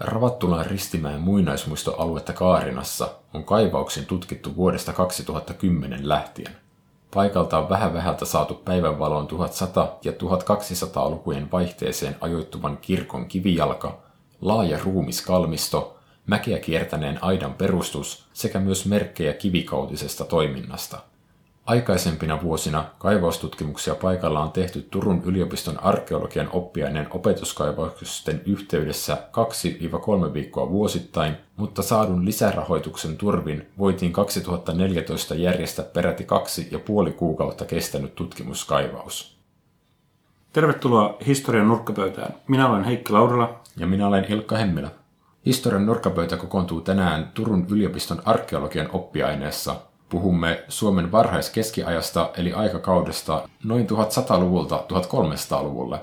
Ravattulan 0.00 0.66
Ristimäen 0.66 1.20
muinaismuistoaluetta 1.20 2.32
Kaarinassa 2.32 3.10
on 3.34 3.44
kaivauksin 3.44 4.06
tutkittu 4.06 4.56
vuodesta 4.56 4.92
2010 4.92 6.08
lähtien. 6.08 6.56
Paikalta 7.14 7.58
on 7.58 7.68
vähän 7.68 7.94
vähältä 7.94 8.24
saatu 8.24 8.54
päivänvaloon 8.54 9.26
1100- 9.26 9.98
ja 10.04 10.12
1200-lukujen 10.12 11.50
vaihteeseen 11.52 12.16
ajoittuvan 12.20 12.76
kirkon 12.76 13.26
kivijalka, 13.26 13.98
laaja 14.40 14.78
ruumiskalmisto, 14.84 15.96
mäkeä 16.26 16.58
kiertäneen 16.58 17.24
aidan 17.24 17.54
perustus 17.54 18.26
sekä 18.32 18.58
myös 18.58 18.86
merkkejä 18.86 19.32
kivikautisesta 19.32 20.24
toiminnasta– 20.24 20.98
Aikaisempina 21.68 22.42
vuosina 22.42 22.84
kaivaustutkimuksia 22.98 23.94
paikalla 23.94 24.40
on 24.40 24.52
tehty 24.52 24.82
Turun 24.90 25.22
yliopiston 25.24 25.84
arkeologian 25.84 26.48
oppiaineen 26.52 27.06
opetuskaivausten 27.10 28.42
yhteydessä 28.46 29.18
2-3 30.30 30.32
viikkoa 30.32 30.70
vuosittain, 30.70 31.36
mutta 31.56 31.82
saadun 31.82 32.24
lisärahoituksen 32.24 33.16
turvin 33.16 33.66
voitiin 33.78 34.12
2014 34.12 35.34
järjestää 35.34 35.84
peräti 35.84 36.24
kaksi 36.24 36.68
ja 36.70 36.78
puoli 36.78 37.12
kuukautta 37.12 37.64
kestänyt 37.64 38.14
tutkimuskaivaus. 38.14 39.38
Tervetuloa 40.52 41.16
Historian 41.26 41.68
nurkkapöytään. 41.68 42.34
Minä 42.46 42.68
olen 42.68 42.84
Heikki 42.84 43.12
Laurila. 43.12 43.60
Ja 43.76 43.86
minä 43.86 44.06
olen 44.06 44.26
Ilkka 44.28 44.56
Hemmilä. 44.56 44.90
Historian 45.46 45.86
nurkkapöytä 45.86 46.36
kokoontuu 46.36 46.80
tänään 46.80 47.30
Turun 47.34 47.66
yliopiston 47.70 48.22
arkeologian 48.24 48.88
oppiaineessa 48.92 49.76
Puhumme 50.08 50.64
Suomen 50.68 51.12
varhaiskeskiajasta 51.12 52.30
eli 52.36 52.52
aikakaudesta 52.52 53.48
noin 53.64 53.86
1100-luvulta 53.90 54.84
1300-luvulle. 54.92 55.98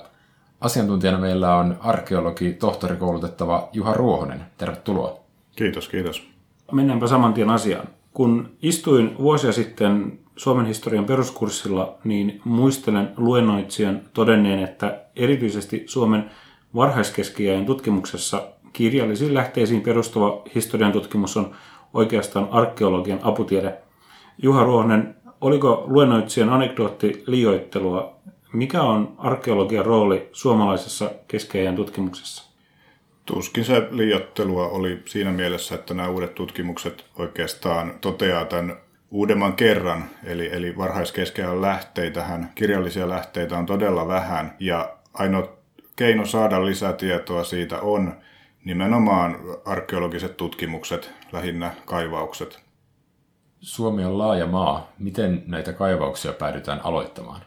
Asiantuntijana 0.60 1.18
meillä 1.18 1.56
on 1.56 1.76
arkeologi, 1.80 2.52
tohtorikoulutettava 2.52 3.68
Juha 3.72 3.92
Ruohonen. 3.92 4.40
Tervetuloa. 4.58 5.20
Kiitos, 5.56 5.88
kiitos. 5.88 6.28
Mennäänpä 6.72 7.06
saman 7.06 7.34
tien 7.34 7.50
asiaan. 7.50 7.88
Kun 8.12 8.50
istuin 8.62 9.18
vuosia 9.18 9.52
sitten 9.52 10.18
Suomen 10.36 10.66
historian 10.66 11.04
peruskurssilla, 11.04 11.98
niin 12.04 12.40
muistelen 12.44 13.12
luennoitsijan 13.16 14.00
todenneen, 14.12 14.64
että 14.64 15.00
erityisesti 15.16 15.82
Suomen 15.86 16.30
varhaiskeskiajan 16.74 17.66
tutkimuksessa 17.66 18.42
kirjallisiin 18.72 19.34
lähteisiin 19.34 19.80
perustuva 19.80 20.42
historian 20.54 20.92
tutkimus 20.92 21.36
on 21.36 21.50
oikeastaan 21.94 22.48
arkeologian 22.50 23.20
aputiede– 23.22 23.78
Juha 24.38 24.64
Ruohonen, 24.64 25.16
oliko 25.40 25.84
luennoitsijan 25.86 26.48
anekdootti 26.48 27.24
liioittelua? 27.26 28.16
Mikä 28.52 28.82
on 28.82 29.14
arkeologian 29.18 29.86
rooli 29.86 30.28
suomalaisessa 30.32 31.10
keskeijän 31.28 31.76
tutkimuksessa? 31.76 32.50
Tuskin 33.26 33.64
se 33.64 33.88
liiottelua 33.90 34.68
oli 34.68 35.02
siinä 35.04 35.32
mielessä, 35.32 35.74
että 35.74 35.94
nämä 35.94 36.08
uudet 36.08 36.34
tutkimukset 36.34 37.04
oikeastaan 37.18 37.92
toteaa 38.00 38.44
tämän 38.44 38.76
uudemman 39.10 39.52
kerran, 39.52 40.04
eli, 40.24 40.48
eli 40.52 40.76
varhaiskeskeään 40.76 41.62
lähteitähän, 41.62 42.50
kirjallisia 42.54 43.08
lähteitä 43.08 43.58
on 43.58 43.66
todella 43.66 44.08
vähän, 44.08 44.56
ja 44.60 44.96
ainoa 45.14 45.48
keino 45.96 46.26
saada 46.26 46.66
lisätietoa 46.66 47.44
siitä 47.44 47.80
on 47.80 48.14
nimenomaan 48.64 49.36
arkeologiset 49.64 50.36
tutkimukset, 50.36 51.12
lähinnä 51.32 51.74
kaivaukset. 51.84 52.65
Suomi 53.66 54.04
on 54.04 54.18
laaja 54.18 54.46
maa. 54.46 54.92
Miten 54.98 55.42
näitä 55.46 55.72
kaivauksia 55.72 56.32
päädytään 56.32 56.80
aloittamaan? 56.84 57.40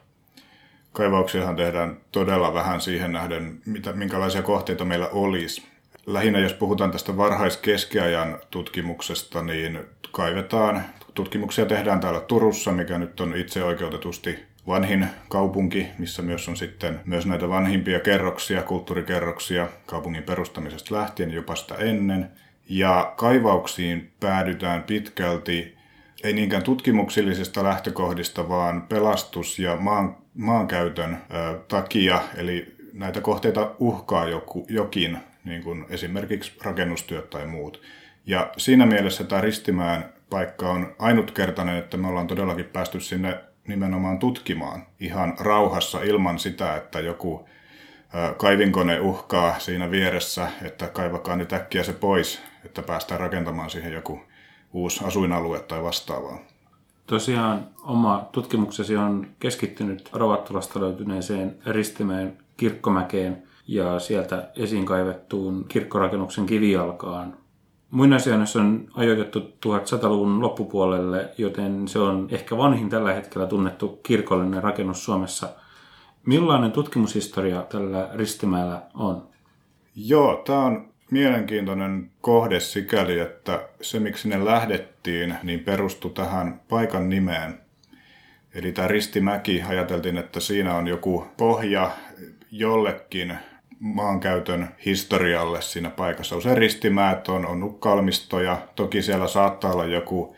Kaivauksiahan 0.93 1.55
tehdään 1.55 1.97
todella 2.11 2.53
vähän 2.53 2.81
siihen 2.81 3.11
nähden, 3.11 3.61
mitä, 3.65 3.93
minkälaisia 3.93 4.41
kohteita 4.41 4.85
meillä 4.85 5.07
olisi. 5.07 5.63
Lähinnä 6.05 6.39
jos 6.39 6.53
puhutaan 6.53 6.91
tästä 6.91 7.17
varhaiskeskiajan 7.17 8.39
tutkimuksesta, 8.51 9.41
niin 9.43 9.79
kaivetaan, 10.11 10.83
tutkimuksia 11.13 11.65
tehdään 11.65 11.99
täällä 11.99 12.19
Turussa, 12.19 12.71
mikä 12.71 12.97
nyt 12.97 13.19
on 13.19 13.35
itse 13.35 13.63
oikeutetusti 13.63 14.39
vanhin 14.67 15.07
kaupunki, 15.29 15.87
missä 15.97 16.21
myös 16.21 16.49
on 16.49 16.57
sitten 16.57 16.99
myös 17.05 17.25
näitä 17.25 17.49
vanhimpia 17.49 17.99
kerroksia, 17.99 18.63
kulttuurikerroksia 18.63 19.67
kaupungin 19.85 20.23
perustamisesta 20.23 20.95
lähtien 20.95 21.31
jopa 21.31 21.55
sitä 21.55 21.75
ennen. 21.75 22.31
Ja 22.69 23.13
kaivauksiin 23.17 24.11
päädytään 24.19 24.83
pitkälti 24.83 25.78
ei 26.23 26.33
niinkään 26.33 26.63
tutkimuksellisista 26.63 27.63
lähtökohdista, 27.63 28.49
vaan 28.49 28.81
pelastus- 28.81 29.59
ja 29.59 29.75
maan, 29.75 30.17
maankäytön 30.33 31.13
ö, 31.13 31.59
takia. 31.67 32.21
Eli 32.37 32.75
näitä 32.93 33.21
kohteita 33.21 33.75
uhkaa 33.79 34.27
joku, 34.27 34.65
jokin, 34.69 35.17
niin 35.45 35.63
kuin 35.63 35.85
esimerkiksi 35.89 36.51
rakennustyöt 36.63 37.29
tai 37.29 37.45
muut. 37.45 37.81
Ja 38.25 38.51
siinä 38.57 38.85
mielessä 38.85 39.23
tämä 39.23 39.41
Ristimään 39.41 40.13
paikka 40.29 40.69
on 40.69 40.95
ainutkertainen, 40.99 41.77
että 41.77 41.97
me 41.97 42.07
ollaan 42.07 42.27
todellakin 42.27 42.65
päästy 42.65 42.99
sinne 42.99 43.39
nimenomaan 43.67 44.19
tutkimaan 44.19 44.85
ihan 44.99 45.33
rauhassa 45.39 46.01
ilman 46.01 46.39
sitä, 46.39 46.75
että 46.75 46.99
joku 46.99 47.49
kaivinkone 48.37 48.99
uhkaa 48.99 49.59
siinä 49.59 49.91
vieressä, 49.91 50.47
että 50.61 50.87
kaivakaa 50.87 51.35
nyt 51.35 51.53
äkkiä 51.53 51.83
se 51.83 51.93
pois, 51.93 52.41
että 52.65 52.81
päästään 52.81 53.19
rakentamaan 53.19 53.69
siihen 53.69 53.93
joku 53.93 54.21
uusi 54.73 55.05
asuinalue 55.05 55.59
tai 55.59 55.83
vastaavaa. 55.83 56.37
Tosiaan 57.07 57.67
oma 57.83 58.29
tutkimuksesi 58.31 58.97
on 58.97 59.27
keskittynyt 59.39 60.09
Rovattulasta 60.13 60.79
löytyneeseen 60.79 61.57
Ristimeen 61.65 62.37
kirkkomäkeen 62.57 63.43
ja 63.67 63.99
sieltä 63.99 64.49
esiin 64.55 64.85
kaivettuun 64.85 65.65
kirkkorakennuksen 65.67 66.45
kivijalkaan. 66.45 67.37
Muinaisjäännös 67.91 68.55
on 68.55 68.87
ajoitettu 68.93 69.39
1100-luvun 69.39 70.41
loppupuolelle, 70.41 71.29
joten 71.37 71.87
se 71.87 71.99
on 71.99 72.27
ehkä 72.31 72.57
vanhin 72.57 72.89
tällä 72.89 73.13
hetkellä 73.13 73.47
tunnettu 73.47 73.99
kirkollinen 74.03 74.63
rakennus 74.63 75.05
Suomessa. 75.05 75.49
Millainen 76.25 76.71
tutkimushistoria 76.71 77.61
tällä 77.61 78.09
Ristimäellä 78.13 78.81
on? 78.93 79.27
Joo, 79.95 80.41
tämä 80.45 80.65
on 80.65 80.88
mielenkiintoinen 81.11 82.11
kohde 82.21 82.59
sikäli, 82.59 83.19
että 83.19 83.67
se 83.81 83.99
miksi 83.99 84.29
ne 84.29 84.45
lähdettiin, 84.45 85.35
niin 85.43 85.59
perustui 85.59 86.11
tähän 86.11 86.61
paikan 86.69 87.09
nimeen. 87.09 87.59
Eli 88.53 88.71
tämä 88.71 88.87
Ristimäki, 88.87 89.63
ajateltiin, 89.67 90.17
että 90.17 90.39
siinä 90.39 90.75
on 90.75 90.87
joku 90.87 91.27
pohja 91.37 91.91
jollekin 92.51 93.37
maankäytön 93.79 94.67
historialle 94.85 95.61
siinä 95.61 95.89
paikassa. 95.89 96.35
Usein 96.35 96.57
ristimäät 96.57 97.29
on, 97.29 97.45
on 97.45 97.79
kalmistoja, 97.79 98.67
toki 98.75 99.01
siellä 99.01 99.27
saattaa 99.27 99.73
olla 99.73 99.85
joku 99.85 100.35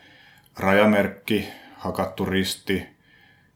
rajamerkki, 0.58 1.48
hakattu 1.74 2.24
risti 2.24 2.86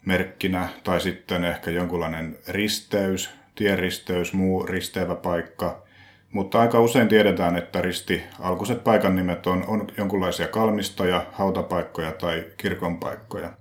merkkinä, 0.04 0.68
tai 0.84 1.00
sitten 1.00 1.44
ehkä 1.44 1.70
jonkunlainen 1.70 2.38
risteys, 2.48 3.30
tieristeys, 3.54 4.32
muu 4.32 4.66
risteävä 4.66 5.14
paikka– 5.14 5.82
mutta 6.32 6.60
aika 6.60 6.80
usein 6.80 7.08
tiedetään, 7.08 7.56
että 7.56 7.82
risti 7.82 8.22
alkuiset 8.40 8.84
paikan 8.84 9.16
nimet 9.16 9.46
on, 9.46 9.64
on 9.66 9.86
jonkinlaisia 9.98 10.48
kalmistoja, 10.48 11.26
hautapaikkoja 11.32 12.12
tai 12.12 12.44
kirkonpaikkoja. 12.56 13.52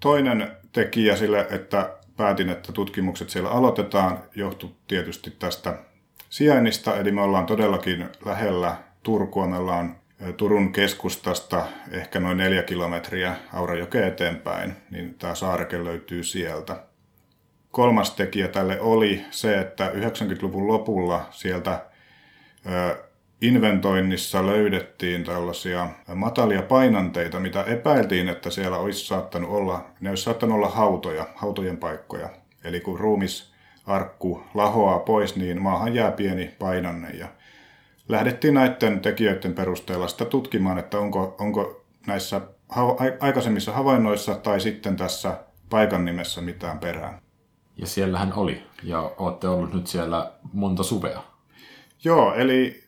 Toinen 0.00 0.52
tekijä 0.72 1.16
sille, 1.16 1.46
että 1.50 1.90
päätin, 2.16 2.48
että 2.48 2.72
tutkimukset 2.72 3.30
siellä 3.30 3.50
aloitetaan, 3.50 4.18
johtui 4.34 4.70
tietysti 4.88 5.30
tästä 5.30 5.74
sijainnista, 6.30 6.96
eli 6.96 7.12
me 7.12 7.22
ollaan 7.22 7.46
todellakin 7.46 8.08
lähellä 8.24 8.76
Turkua. 9.02 9.46
Me 9.46 9.56
ollaan 9.56 9.96
Turun 10.36 10.72
keskustasta 10.72 11.66
ehkä 11.90 12.20
noin 12.20 12.38
neljä 12.38 12.62
kilometriä 12.62 13.36
Aurajokeen 13.52 14.08
eteenpäin, 14.08 14.76
niin 14.90 15.14
tämä 15.14 15.34
saareke 15.34 15.84
löytyy 15.84 16.22
sieltä. 16.24 16.84
Kolmas 17.70 18.10
tekijä 18.10 18.48
tälle 18.48 18.80
oli 18.80 19.24
se, 19.30 19.58
että 19.58 19.88
90-luvun 19.88 20.68
lopulla 20.68 21.26
sieltä 21.30 21.91
inventoinnissa 23.42 24.46
löydettiin 24.46 25.24
tällaisia 25.24 25.88
matalia 26.14 26.62
painanteita, 26.62 27.40
mitä 27.40 27.62
epäiltiin, 27.62 28.28
että 28.28 28.50
siellä 28.50 28.78
olisi 28.78 29.06
saattanut 29.06 29.50
olla, 29.50 29.84
ne 30.00 30.10
olisi 30.10 30.22
saattanut 30.22 30.56
olla 30.56 30.68
hautoja, 30.68 31.26
hautojen 31.34 31.76
paikkoja. 31.76 32.28
Eli 32.64 32.80
kun 32.80 33.00
ruumisarkku 33.00 34.42
lahoaa 34.54 34.98
pois, 34.98 35.36
niin 35.36 35.62
maahan 35.62 35.94
jää 35.94 36.10
pieni 36.10 36.54
painanne. 36.58 37.10
Ja 37.10 37.28
lähdettiin 38.08 38.54
näiden 38.54 39.00
tekijöiden 39.00 39.54
perusteella 39.54 40.08
sitä 40.08 40.24
tutkimaan, 40.24 40.78
että 40.78 40.98
onko, 40.98 41.36
onko 41.38 41.84
näissä 42.06 42.40
aikaisemmissa 43.20 43.72
havainnoissa 43.72 44.34
tai 44.34 44.60
sitten 44.60 44.96
tässä 44.96 45.36
paikan 45.70 46.04
nimessä 46.04 46.40
mitään 46.40 46.78
perää. 46.78 47.20
Ja 47.76 47.86
siellähän 47.86 48.32
oli, 48.36 48.62
ja 48.82 49.10
olette 49.18 49.48
ollut 49.48 49.74
nyt 49.74 49.86
siellä 49.86 50.32
monta 50.52 50.82
suvea. 50.82 51.31
Joo, 52.04 52.34
eli 52.34 52.82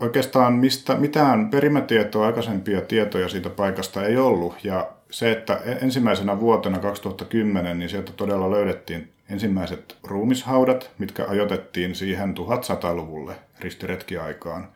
oikeastaan 0.00 0.52
mistä, 0.52 0.94
mitään 0.94 1.50
perimätietoa, 1.50 2.26
aikaisempia 2.26 2.80
tietoja 2.80 3.28
siitä 3.28 3.50
paikasta 3.50 4.04
ei 4.06 4.16
ollut. 4.16 4.64
Ja 4.64 4.90
se, 5.10 5.32
että 5.32 5.60
e- 5.64 5.78
ensimmäisenä 5.82 6.40
vuotena 6.40 6.78
2010, 6.78 7.78
niin 7.78 7.88
sieltä 7.88 8.12
todella 8.12 8.50
löydettiin 8.50 9.12
ensimmäiset 9.30 9.96
ruumishaudat, 10.02 10.90
mitkä 10.98 11.26
ajoitettiin 11.28 11.94
siihen 11.94 12.34
1100-luvulle 12.36 13.34
ristiretkiaikaan. 13.60 14.68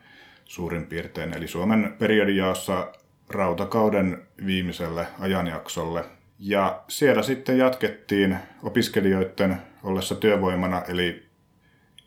suurin 0.45 0.85
piirtein. 0.85 1.37
Eli 1.37 1.47
Suomen 1.47 1.95
periodijaossa 1.99 2.87
rautakauden 3.29 4.21
viimeiselle 4.45 5.07
ajanjaksolle. 5.19 6.03
Ja 6.39 6.81
siellä 6.87 7.23
sitten 7.23 7.57
jatkettiin 7.57 8.37
opiskelijoiden 8.63 9.57
ollessa 9.83 10.15
työvoimana, 10.15 10.81
eli 10.87 11.30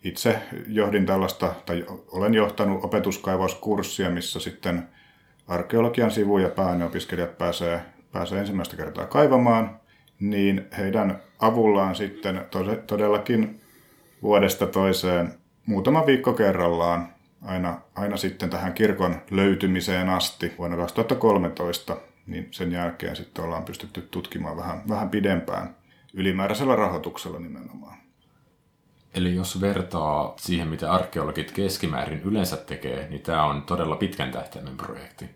itse 0.04 0.42
johdin 0.68 1.06
tällaista, 1.06 1.54
tai 1.66 1.84
olen 1.88 2.34
johtanut 2.34 2.84
opetuskaivauskurssia, 2.84 4.10
missä 4.10 4.40
sitten 4.40 4.88
arkeologian 5.48 6.10
sivuja 6.10 6.48
pääaineopiskelijat 6.48 7.38
pääsee, 7.38 7.80
pääsee 8.12 8.40
ensimmäistä 8.40 8.76
kertaa 8.76 9.06
kaivamaan, 9.06 9.80
niin 10.20 10.66
heidän 10.78 11.20
avullaan 11.38 11.94
sitten 11.94 12.46
todellakin 12.86 13.60
vuodesta 14.22 14.66
toiseen 14.66 15.34
muutama 15.66 16.06
viikko 16.06 16.32
kerrallaan 16.32 17.08
aina, 17.42 17.80
aina 17.94 18.16
sitten 18.16 18.50
tähän 18.50 18.72
kirkon 18.72 19.16
löytymiseen 19.30 20.08
asti 20.08 20.52
vuonna 20.58 20.76
2013, 20.76 21.96
niin 22.26 22.48
sen 22.50 22.72
jälkeen 22.72 23.16
sitten 23.16 23.44
ollaan 23.44 23.64
pystytty 23.64 24.02
tutkimaan 24.02 24.56
vähän, 24.56 24.82
vähän 24.88 25.10
pidempään 25.10 25.76
ylimääräisellä 26.14 26.76
rahoituksella 26.76 27.38
nimenomaan. 27.38 28.03
Eli 29.14 29.34
jos 29.34 29.60
vertaa 29.60 30.34
siihen, 30.36 30.68
mitä 30.68 30.92
arkeologit 30.92 31.52
keskimäärin 31.52 32.22
yleensä 32.24 32.56
tekee, 32.56 33.08
niin 33.08 33.22
tämä 33.22 33.44
on 33.44 33.62
todella 33.62 33.96
pitkän 33.96 34.30
tähtäimen 34.32 34.76
projekti. 34.76 35.30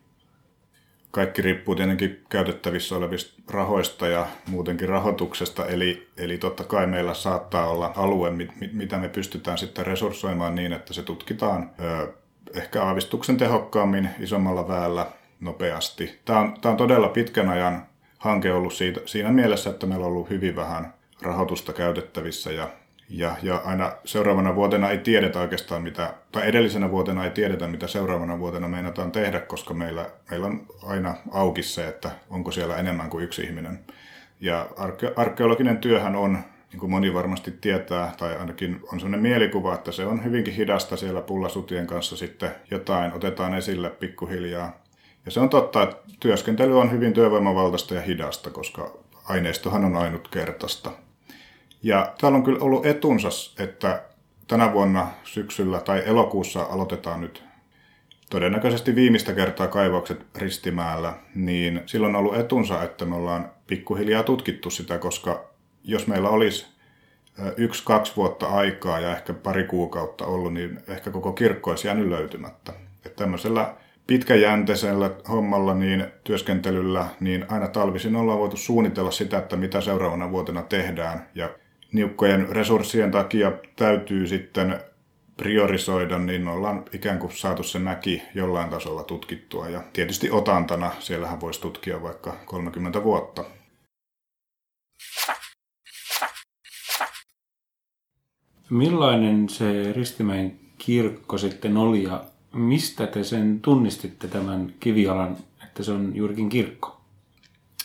Kaikki 1.10 1.42
riippuu 1.42 1.74
tietenkin 1.74 2.24
käytettävissä 2.28 2.96
olevista 2.96 3.42
rahoista 3.50 4.06
ja 4.06 4.26
muutenkin 4.46 4.88
rahoituksesta, 4.88 5.66
eli, 5.66 6.08
eli 6.16 6.38
totta 6.38 6.64
kai 6.64 6.86
meillä 6.86 7.14
saattaa 7.14 7.66
olla 7.66 7.92
alue, 7.96 8.30
mit, 8.30 8.50
mitä 8.72 8.98
me 8.98 9.08
pystytään 9.08 9.58
sitten 9.58 9.86
resurssoimaan 9.86 10.54
niin, 10.54 10.72
että 10.72 10.94
se 10.94 11.02
tutkitaan 11.02 11.70
ö, 11.80 12.12
ehkä 12.54 12.84
aavistuksen 12.84 13.36
tehokkaammin, 13.36 14.10
isommalla 14.20 14.68
väellä, 14.68 15.06
nopeasti. 15.40 16.20
Tämä 16.24 16.38
on, 16.38 16.60
tämä 16.60 16.70
on 16.70 16.76
todella 16.76 17.08
pitkän 17.08 17.48
ajan 17.48 17.86
hanke 18.18 18.52
ollut 18.52 18.74
siitä, 18.74 19.00
siinä 19.06 19.32
mielessä, 19.32 19.70
että 19.70 19.86
meillä 19.86 20.06
on 20.06 20.12
ollut 20.12 20.30
hyvin 20.30 20.56
vähän 20.56 20.94
rahoitusta 21.22 21.72
käytettävissä 21.72 22.52
ja 22.52 22.68
ja, 23.10 23.36
ja 23.42 23.62
aina 23.64 23.92
seuraavana 24.04 24.54
vuotena 24.54 24.90
ei 24.90 24.98
tiedetä 24.98 25.40
oikeastaan 25.40 25.82
mitä, 25.82 26.14
tai 26.32 26.48
edellisenä 26.48 26.90
vuotena 26.90 27.24
ei 27.24 27.30
tiedetä 27.30 27.68
mitä 27.68 27.86
seuraavana 27.86 28.38
vuotena 28.38 28.68
meinataan 28.68 29.12
tehdä, 29.12 29.40
koska 29.40 29.74
meillä, 29.74 30.10
meillä 30.30 30.46
on 30.46 30.66
aina 30.86 31.14
auki 31.30 31.62
se, 31.62 31.88
että 31.88 32.10
onko 32.30 32.50
siellä 32.50 32.76
enemmän 32.76 33.10
kuin 33.10 33.24
yksi 33.24 33.42
ihminen. 33.42 33.78
Ja 34.40 34.68
arke, 34.76 35.12
arkeologinen 35.16 35.78
työhän 35.78 36.16
on, 36.16 36.38
niin 36.72 36.80
kuin 36.80 36.90
moni 36.90 37.14
varmasti 37.14 37.50
tietää, 37.50 38.12
tai 38.18 38.36
ainakin 38.36 38.80
on 38.92 39.00
sellainen 39.00 39.20
mielikuva, 39.20 39.74
että 39.74 39.92
se 39.92 40.06
on 40.06 40.24
hyvinkin 40.24 40.54
hidasta 40.54 40.96
siellä 40.96 41.20
pullasutien 41.20 41.86
kanssa 41.86 42.16
sitten 42.16 42.50
jotain 42.70 43.12
otetaan 43.12 43.54
esille 43.54 43.90
pikkuhiljaa. 43.90 44.82
Ja 45.24 45.30
se 45.30 45.40
on 45.40 45.48
totta, 45.48 45.82
että 45.82 45.96
työskentely 46.20 46.80
on 46.80 46.90
hyvin 46.90 47.12
työvoimavaltaista 47.12 47.94
ja 47.94 48.00
hidasta, 48.00 48.50
koska 48.50 48.98
aineistohan 49.24 49.84
on 49.84 49.96
ainutkertaista. 49.96 50.90
Ja 51.82 52.14
täällä 52.20 52.36
on 52.36 52.44
kyllä 52.44 52.58
ollut 52.60 52.86
etunsa, 52.86 53.28
että 53.58 54.02
tänä 54.48 54.72
vuonna 54.72 55.06
syksyllä 55.24 55.80
tai 55.80 56.02
elokuussa 56.06 56.62
aloitetaan 56.62 57.20
nyt 57.20 57.44
todennäköisesti 58.30 58.94
viimeistä 58.94 59.32
kertaa 59.32 59.66
kaivaukset 59.66 60.26
Ristimäällä, 60.36 61.14
niin 61.34 61.80
silloin 61.86 62.16
on 62.16 62.20
ollut 62.20 62.36
etunsa, 62.36 62.82
että 62.82 63.04
me 63.04 63.16
ollaan 63.16 63.50
pikkuhiljaa 63.66 64.22
tutkittu 64.22 64.70
sitä, 64.70 64.98
koska 64.98 65.44
jos 65.84 66.06
meillä 66.06 66.28
olisi 66.28 66.66
yksi, 67.56 67.84
kaksi 67.84 68.16
vuotta 68.16 68.46
aikaa 68.46 69.00
ja 69.00 69.12
ehkä 69.12 69.34
pari 69.34 69.64
kuukautta 69.64 70.26
ollut, 70.26 70.54
niin 70.54 70.78
ehkä 70.88 71.10
koko 71.10 71.32
kirkko 71.32 71.70
olisi 71.70 71.88
jäänyt 71.88 72.08
löytymättä. 72.08 72.72
Että 73.06 73.16
tämmöisellä 73.16 73.74
pitkäjänteisellä 74.06 75.10
hommalla, 75.28 75.74
niin 75.74 76.06
työskentelyllä, 76.24 77.06
niin 77.20 77.46
aina 77.48 77.68
talvisin 77.68 78.16
ollaan 78.16 78.38
voitu 78.38 78.56
suunnitella 78.56 79.10
sitä, 79.10 79.38
että 79.38 79.56
mitä 79.56 79.80
seuraavana 79.80 80.30
vuotena 80.30 80.62
tehdään. 80.62 81.28
Ja 81.34 81.50
niukkojen 81.92 82.48
resurssien 82.48 83.10
takia 83.10 83.52
täytyy 83.76 84.26
sitten 84.26 84.80
priorisoida, 85.36 86.18
niin 86.18 86.48
ollaan 86.48 86.84
ikään 86.92 87.18
kuin 87.18 87.32
saatu 87.32 87.62
se 87.62 87.78
mäki 87.78 88.22
jollain 88.34 88.70
tasolla 88.70 89.04
tutkittua. 89.04 89.68
Ja 89.68 89.82
tietysti 89.92 90.30
otantana, 90.30 90.92
siellähän 90.98 91.40
voisi 91.40 91.60
tutkia 91.60 92.02
vaikka 92.02 92.36
30 92.44 93.04
vuotta. 93.04 93.44
Millainen 98.70 99.48
se 99.48 99.92
Ristimäen 99.92 100.60
kirkko 100.78 101.38
sitten 101.38 101.76
oli 101.76 102.02
ja 102.02 102.24
mistä 102.52 103.06
te 103.06 103.24
sen 103.24 103.60
tunnistitte 103.60 104.28
tämän 104.28 104.74
kivialan, 104.80 105.36
että 105.64 105.82
se 105.82 105.92
on 105.92 106.16
juurikin 106.16 106.48
kirkko? 106.48 107.00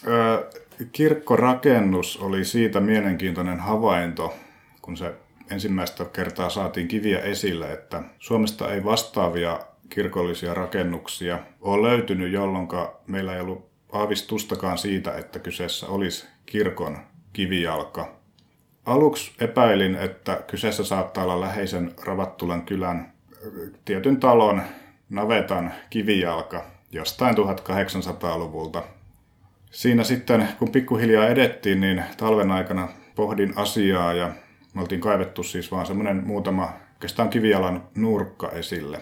Öö, 0.07 0.49
kirkkorakennus 0.91 2.17
oli 2.17 2.45
siitä 2.45 2.79
mielenkiintoinen 2.79 3.59
havainto, 3.59 4.33
kun 4.81 4.97
se 4.97 5.13
ensimmäistä 5.51 6.05
kertaa 6.05 6.49
saatiin 6.49 6.87
kiviä 6.87 7.19
esille, 7.19 7.73
että 7.73 8.03
Suomesta 8.19 8.73
ei 8.73 8.83
vastaavia 8.83 9.59
kirkollisia 9.89 10.53
rakennuksia 10.53 11.39
ole 11.61 11.89
löytynyt, 11.89 12.31
jolloin 12.31 12.67
meillä 13.07 13.35
ei 13.35 13.41
ollut 13.41 13.69
aavistustakaan 13.91 14.77
siitä, 14.77 15.17
että 15.17 15.39
kyseessä 15.39 15.87
olisi 15.87 16.27
kirkon 16.45 16.97
kivijalka. 17.33 18.15
Aluksi 18.85 19.31
epäilin, 19.39 19.95
että 19.95 20.43
kyseessä 20.47 20.83
saattaa 20.83 21.23
olla 21.23 21.41
läheisen 21.41 21.93
Ravattulan 22.03 22.61
kylän 22.61 23.13
tietyn 23.85 24.17
talon 24.17 24.61
navetan 25.09 25.73
kivijalka 25.89 26.65
jostain 26.91 27.35
1800-luvulta 27.37 28.83
siinä 29.73 30.03
sitten, 30.03 30.47
kun 30.59 30.71
pikkuhiljaa 30.71 31.27
edettiin, 31.27 31.81
niin 31.81 32.03
talven 32.17 32.51
aikana 32.51 32.89
pohdin 33.15 33.53
asiaa 33.55 34.13
ja 34.13 34.31
me 34.73 34.81
oltiin 34.81 35.01
kaivettu 35.01 35.43
siis 35.43 35.71
vaan 35.71 35.85
semmoinen 35.85 36.27
muutama 36.27 36.73
oikeastaan 36.93 37.29
kivialan 37.29 37.83
nurkka 37.95 38.49
esille. 38.49 38.99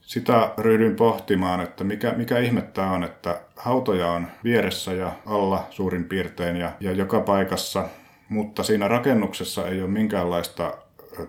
Sitä 0.00 0.50
ryhdyin 0.58 0.96
pohtimaan, 0.96 1.60
että 1.60 1.84
mikä, 1.84 2.12
mikä 2.16 2.38
ihme 2.38 2.62
tämä 2.62 2.92
on, 2.92 3.04
että 3.04 3.40
hautoja 3.56 4.06
on 4.06 4.26
vieressä 4.44 4.92
ja 4.92 5.12
alla 5.26 5.66
suurin 5.70 6.04
piirtein 6.04 6.56
ja, 6.56 6.72
ja 6.80 6.92
joka 6.92 7.20
paikassa, 7.20 7.88
mutta 8.28 8.62
siinä 8.62 8.88
rakennuksessa 8.88 9.68
ei 9.68 9.82
ole 9.82 9.90
minkäänlaista 9.90 10.74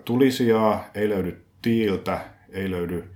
tulisijaa, 0.04 0.84
ei 0.94 1.08
löydy 1.08 1.44
tiiltä, 1.62 2.20
ei 2.52 2.70
löydy 2.70 3.13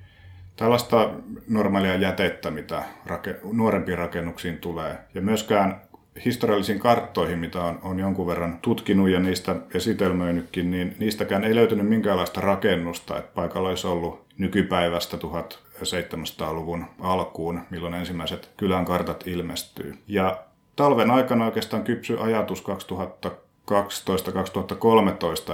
tällaista 0.58 1.10
normaalia 1.48 1.96
jätettä, 1.96 2.50
mitä 2.50 2.82
rake, 3.06 3.36
nuorempiin 3.52 3.98
rakennuksiin 3.98 4.58
tulee. 4.58 4.98
Ja 5.14 5.20
myöskään 5.20 5.80
historiallisiin 6.24 6.78
karttoihin, 6.78 7.38
mitä 7.38 7.62
on, 7.62 7.78
on 7.82 7.98
jonkun 7.98 8.26
verran 8.26 8.58
tutkinut 8.62 9.08
ja 9.08 9.20
niistä 9.20 9.56
esitelmöinytkin, 9.74 10.70
niin 10.70 10.96
niistäkään 10.98 11.44
ei 11.44 11.54
löytynyt 11.54 11.88
minkäänlaista 11.88 12.40
rakennusta, 12.40 13.18
että 13.18 13.30
paikalla 13.34 13.68
olisi 13.68 13.86
ollut 13.86 14.26
nykypäivästä 14.38 15.16
1700-luvun 15.16 16.84
alkuun, 17.00 17.60
milloin 17.70 17.94
ensimmäiset 17.94 18.50
kylän 18.56 18.84
kartat 18.84 19.26
ilmestyy. 19.26 19.94
Ja 20.08 20.38
talven 20.76 21.10
aikana 21.10 21.44
oikeastaan 21.44 21.84
kypsy 21.84 22.16
ajatus 22.20 22.64
2012-2013, 22.64 22.64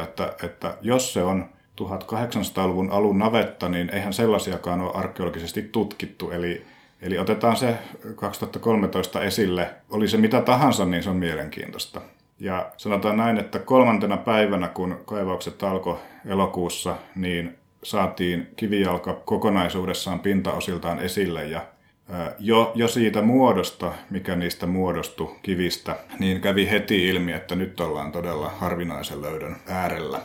että, 0.04 0.34
että 0.42 0.76
jos 0.82 1.12
se 1.12 1.23
on 1.23 1.49
1800-luvun 1.80 2.90
alun 2.90 3.18
navetta, 3.18 3.68
niin 3.68 3.90
eihän 3.90 4.12
sellaisiakaan 4.12 4.80
ole 4.80 4.92
arkeologisesti 4.94 5.62
tutkittu. 5.62 6.30
Eli, 6.30 6.64
eli 7.02 7.18
otetaan 7.18 7.56
se 7.56 7.78
2013 8.16 9.22
esille. 9.22 9.70
Oli 9.90 10.08
se 10.08 10.16
mitä 10.16 10.40
tahansa, 10.40 10.84
niin 10.84 11.02
se 11.02 11.10
on 11.10 11.16
mielenkiintoista. 11.16 12.00
Ja 12.38 12.70
sanotaan 12.76 13.16
näin, 13.16 13.38
että 13.38 13.58
kolmantena 13.58 14.16
päivänä, 14.16 14.68
kun 14.68 15.00
kaivaukset 15.04 15.62
alkoi 15.62 15.98
elokuussa, 16.26 16.96
niin 17.16 17.58
saatiin 17.82 18.48
kivijalka 18.56 19.14
kokonaisuudessaan 19.14 20.20
pintaosiltaan 20.20 20.98
esille 20.98 21.44
ja 21.44 21.60
jo, 22.38 22.72
jo 22.74 22.88
siitä 22.88 23.22
muodosta, 23.22 23.92
mikä 24.10 24.36
niistä 24.36 24.66
muodostui 24.66 25.36
kivistä, 25.42 25.96
niin 26.18 26.40
kävi 26.40 26.70
heti 26.70 27.08
ilmi, 27.08 27.32
että 27.32 27.54
nyt 27.54 27.80
ollaan 27.80 28.12
todella 28.12 28.48
harvinaisen 28.48 29.22
löydön 29.22 29.56
äärellä. 29.68 30.20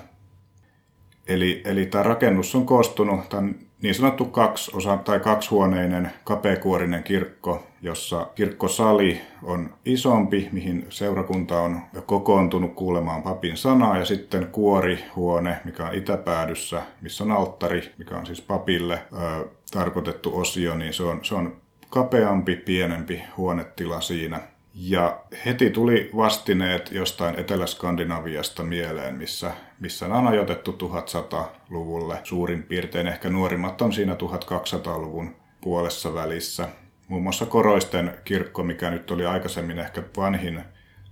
Eli, 1.29 1.61
eli 1.65 1.85
tämä 1.85 2.03
rakennus 2.03 2.55
on 2.55 2.65
koostunut, 2.65 3.29
tämän 3.29 3.55
niin 3.81 3.95
sanottu 3.95 4.25
kaksi 4.25 4.71
osa 4.73 4.97
tai 4.97 5.19
kaksihuoneinen 5.19 6.11
kapeakuorinen 6.23 7.03
kirkko, 7.03 7.67
jossa 7.81 8.27
kirkkosali 8.35 9.21
on 9.43 9.73
isompi, 9.85 10.49
mihin 10.51 10.85
seurakunta 10.89 11.59
on 11.59 11.81
kokoontunut 12.05 12.73
kuulemaan 12.73 13.23
papin 13.23 13.57
sanaa, 13.57 13.97
ja 13.97 14.05
sitten 14.05 14.47
kuorihuone, 14.51 15.57
mikä 15.63 15.87
on 15.87 15.93
itäpäädyssä, 15.93 16.81
missä 17.01 17.23
on 17.23 17.31
alttari, 17.31 17.93
mikä 17.97 18.17
on 18.17 18.25
siis 18.25 18.41
papille 18.41 18.93
ö, 19.13 19.47
tarkoitettu 19.71 20.39
osio, 20.39 20.75
niin 20.75 20.93
se 20.93 21.03
on, 21.03 21.19
se 21.23 21.35
on 21.35 21.55
kapeampi, 21.89 22.55
pienempi 22.55 23.21
huonetila 23.37 24.01
siinä. 24.01 24.39
Ja 24.73 25.19
heti 25.45 25.69
tuli 25.69 26.09
vastineet 26.15 26.91
jostain 26.91 27.39
Etelä-Skandinaviasta 27.39 28.63
mieleen, 28.63 29.15
missä, 29.15 29.51
missä 29.79 30.05
on 30.05 30.27
ajoitettu 30.27 30.71
1100-luvulle 30.71 32.19
suurin 32.23 32.63
piirtein. 32.63 33.07
Ehkä 33.07 33.29
nuorimmat 33.29 33.81
on 33.81 33.93
siinä 33.93 34.13
1200-luvun 34.13 35.35
puolessa 35.61 36.13
välissä. 36.13 36.69
Muun 37.07 37.23
muassa 37.23 37.45
Koroisten 37.45 38.13
kirkko, 38.23 38.63
mikä 38.63 38.89
nyt 38.89 39.11
oli 39.11 39.25
aikaisemmin 39.25 39.79
ehkä 39.79 40.03
vanhin 40.17 40.63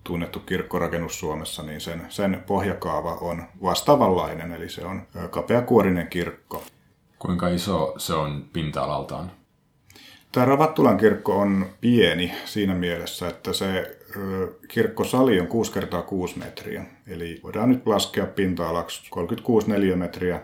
tunnettu 0.04 0.40
kirkkorakennus 0.40 1.20
Suomessa, 1.20 1.64
niin 1.64 1.82
sen, 1.82 2.06
sen 2.10 2.44
pohjakaava 2.48 3.14
on 3.14 3.44
vastaavanlainen, 3.64 4.52
eli 4.52 4.70
se 4.70 4.86
on 4.86 5.08
kapeakuorinen 5.30 6.08
kirkko. 6.08 6.64
Kuinka 7.20 7.48
iso 7.48 7.94
se 7.98 8.14
on 8.14 8.46
pinta-alaltaan? 8.54 9.32
Tämä 10.38 10.46
Ravattulan 10.46 10.98
kirkko 10.98 11.38
on 11.38 11.66
pieni 11.82 12.34
siinä 12.46 12.76
mielessä, 12.76 13.28
että 13.28 13.54
se 13.54 13.98
kirkkosali 14.68 15.40
on 15.40 15.48
6 15.48 15.72
kertaa 15.72 16.02
6 16.02 16.40
metriä. 16.40 16.86
Eli 17.08 17.40
voidaan 17.44 17.70
nyt 17.70 17.88
laskea 17.88 18.26
pinta-alaksi 18.26 19.10
36 19.10 19.70
neliömetriä 19.70 20.42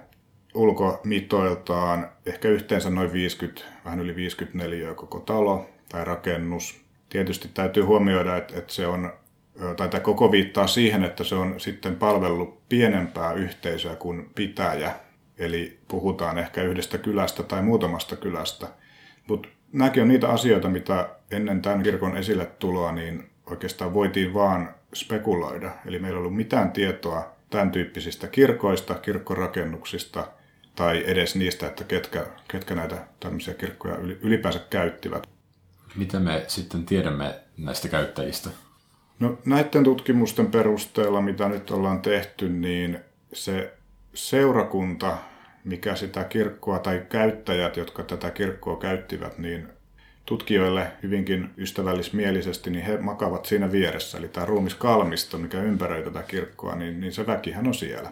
ulkomitoiltaan, 0.54 2.10
ehkä 2.26 2.48
yhteensä 2.48 2.90
noin 2.90 3.14
50, 3.14 3.62
vähän 3.86 4.00
yli 4.00 4.16
54 4.16 4.94
koko 4.94 5.20
talo 5.20 5.70
tai 5.90 6.06
rakennus. 6.06 6.82
Tietysti 7.10 7.50
täytyy 7.54 7.84
huomioida, 7.84 8.38
että, 8.38 8.64
se 8.68 8.88
on 8.88 9.14
tai 9.78 9.90
tämä 9.90 10.02
koko 10.02 10.32
viittaa 10.32 10.68
siihen, 10.68 11.04
että 11.04 11.24
se 11.24 11.36
on 11.36 11.60
sitten 11.60 11.96
palvellut 11.96 12.70
pienempää 12.70 13.34
yhteisöä 13.34 13.96
kuin 13.96 14.30
pitäjä. 14.36 14.96
Eli 15.38 15.80
puhutaan 15.88 16.38
ehkä 16.38 16.64
yhdestä 16.64 16.98
kylästä 16.98 17.44
tai 17.44 17.62
muutamasta 17.62 18.16
kylästä. 18.16 18.68
Mutta 19.28 19.50
nämäkin 19.74 20.04
on 20.04 20.08
niitä 20.08 20.30
asioita, 20.30 20.70
mitä 20.70 21.10
ennen 21.32 21.62
tämän 21.62 21.84
kirkon 21.84 22.18
esille 22.18 22.46
tuloa, 22.46 22.92
niin 22.92 23.30
oikeastaan 23.46 23.94
voitiin 23.94 24.34
vaan 24.34 24.76
spekuloida. 24.94 25.72
Eli 25.86 26.00
meillä 26.00 26.18
ei 26.18 26.20
ollut 26.20 26.36
mitään 26.36 26.72
tietoa 26.72 27.34
tämän 27.50 27.72
tyyppisistä 27.72 28.28
kirkoista, 28.28 28.96
kirkkorakennuksista 28.96 30.28
tai 30.76 31.04
edes 31.08 31.36
niistä, 31.36 31.68
että 31.68 31.84
ketkä, 31.84 32.26
ketkä 32.48 32.76
näitä 32.76 32.98
tämmöisiä 33.20 33.54
kirkkoja 33.54 33.98
ylipäänsä 33.98 34.60
käyttivät. 34.70 35.30
Mitä 35.96 36.20
me 36.20 36.44
sitten 36.48 36.86
tiedämme 36.86 37.36
näistä 37.58 37.88
käyttäjistä? 37.88 38.50
No 39.20 39.38
näiden 39.46 39.84
tutkimusten 39.84 40.48
perusteella, 40.48 41.22
mitä 41.22 41.50
nyt 41.50 41.72
ollaan 41.72 42.02
tehty, 42.02 42.50
niin 42.50 43.00
se 43.34 43.74
seurakunta, 44.14 45.18
mikä 45.64 45.96
sitä 45.96 46.24
kirkkoa 46.24 46.80
tai 46.80 47.06
käyttäjät, 47.10 47.78
jotka 47.78 48.04
tätä 48.04 48.32
kirkkoa 48.32 48.76
käyttivät, 48.76 49.38
niin 49.38 49.68
tutkijoille 50.26 50.88
hyvinkin 51.04 51.50
ystävällismielisesti, 51.58 52.70
niin 52.70 52.86
he 52.86 52.98
makavat 52.98 53.46
siinä 53.46 53.72
vieressä. 53.72 54.18
Eli 54.18 54.28
tämä 54.28 54.46
ruumiskalmisto, 54.46 55.38
mikä 55.38 55.62
ympäröi 55.62 56.04
tätä 56.04 56.24
kirkkoa, 56.24 56.76
niin, 56.76 57.02
niin 57.02 57.14
se 57.14 57.28
väkihän 57.28 57.68
on 57.68 57.74
siellä. 57.74 58.12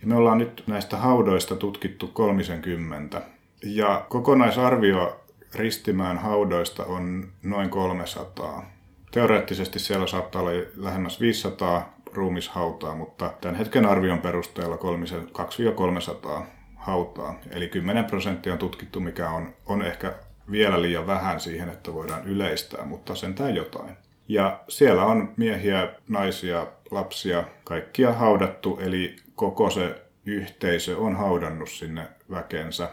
Ja 0.00 0.06
me 0.06 0.16
ollaan 0.16 0.38
nyt 0.38 0.64
näistä 0.66 0.96
haudoista 0.96 1.56
tutkittu 1.56 2.06
30. 2.08 3.22
Ja 3.62 4.06
kokonaisarvio 4.08 5.20
Ristimään 5.54 6.18
haudoista 6.18 6.84
on 6.84 7.28
noin 7.42 7.70
300. 7.70 8.70
Teoreettisesti 9.10 9.78
siellä 9.78 10.06
saattaa 10.06 10.42
olla 10.42 10.50
lähemmäs 10.76 11.20
500 11.20 11.94
ruumishautaa, 12.12 12.94
mutta 12.94 13.32
tämän 13.40 13.56
hetken 13.56 13.86
arvion 13.86 14.18
perusteella 14.18 14.76
2-300 14.76 16.42
hautaa. 16.80 17.40
Eli 17.50 17.68
10 17.68 18.04
prosenttia 18.04 18.52
on 18.52 18.58
tutkittu, 18.58 19.00
mikä 19.00 19.30
on, 19.30 19.54
on 19.66 19.82
ehkä 19.82 20.14
vielä 20.50 20.82
liian 20.82 21.06
vähän 21.06 21.40
siihen, 21.40 21.68
että 21.68 21.94
voidaan 21.94 22.24
yleistää, 22.24 22.84
mutta 22.84 23.14
sentään 23.14 23.54
jotain. 23.54 23.96
Ja 24.28 24.60
siellä 24.68 25.04
on 25.04 25.32
miehiä, 25.36 25.88
naisia, 26.08 26.66
lapsia, 26.90 27.44
kaikkia 27.64 28.12
haudattu, 28.12 28.78
eli 28.82 29.16
koko 29.34 29.70
se 29.70 30.02
yhteisö 30.26 30.98
on 30.98 31.16
haudannut 31.16 31.70
sinne 31.70 32.08
väkensä. 32.30 32.88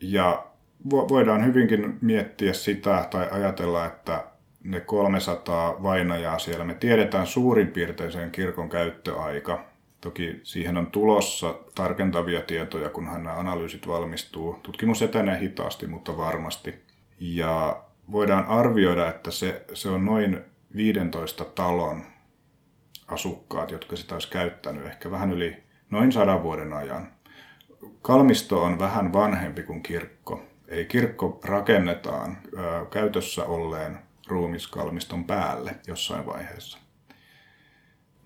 Ja 0.00 0.46
voidaan 0.90 1.44
hyvinkin 1.44 1.98
miettiä 2.00 2.52
sitä 2.52 3.08
tai 3.10 3.28
ajatella, 3.30 3.86
että 3.86 4.24
ne 4.64 4.80
300 4.80 5.82
vainajaa 5.82 6.38
siellä. 6.38 6.64
Me 6.64 6.74
tiedetään 6.74 7.26
suurin 7.26 7.68
piirtein 7.68 8.12
sen 8.12 8.30
kirkon 8.30 8.68
käyttöaika. 8.68 9.64
Toki 10.04 10.40
siihen 10.42 10.76
on 10.76 10.86
tulossa 10.86 11.54
tarkentavia 11.74 12.40
tietoja, 12.40 12.90
kunhan 12.90 13.22
nämä 13.22 13.36
analyysit 13.36 13.86
valmistuu. 13.86 14.58
Tutkimus 14.62 15.02
etenee 15.02 15.40
hitaasti, 15.40 15.86
mutta 15.86 16.16
varmasti. 16.16 16.74
Ja 17.20 17.82
voidaan 18.12 18.46
arvioida, 18.46 19.08
että 19.08 19.30
se, 19.30 19.64
se 19.74 19.88
on 19.88 20.04
noin 20.04 20.40
15 20.76 21.44
talon 21.44 22.02
asukkaat, 23.08 23.70
jotka 23.70 23.96
sitä 23.96 24.14
olisi 24.14 24.30
käyttänyt 24.30 24.86
ehkä 24.86 25.10
vähän 25.10 25.32
yli 25.32 25.56
noin 25.90 26.12
sadan 26.12 26.42
vuoden 26.42 26.72
ajan. 26.72 27.08
Kalmisto 28.02 28.62
on 28.62 28.78
vähän 28.78 29.12
vanhempi 29.12 29.62
kuin 29.62 29.82
kirkko. 29.82 30.42
Eli 30.68 30.84
kirkko 30.84 31.40
rakennetaan 31.44 32.38
ö, 32.58 32.86
käytössä 32.90 33.44
olleen 33.44 33.98
ruumiskalmiston 34.26 35.24
päälle 35.24 35.76
jossain 35.86 36.26
vaiheessa. 36.26 36.83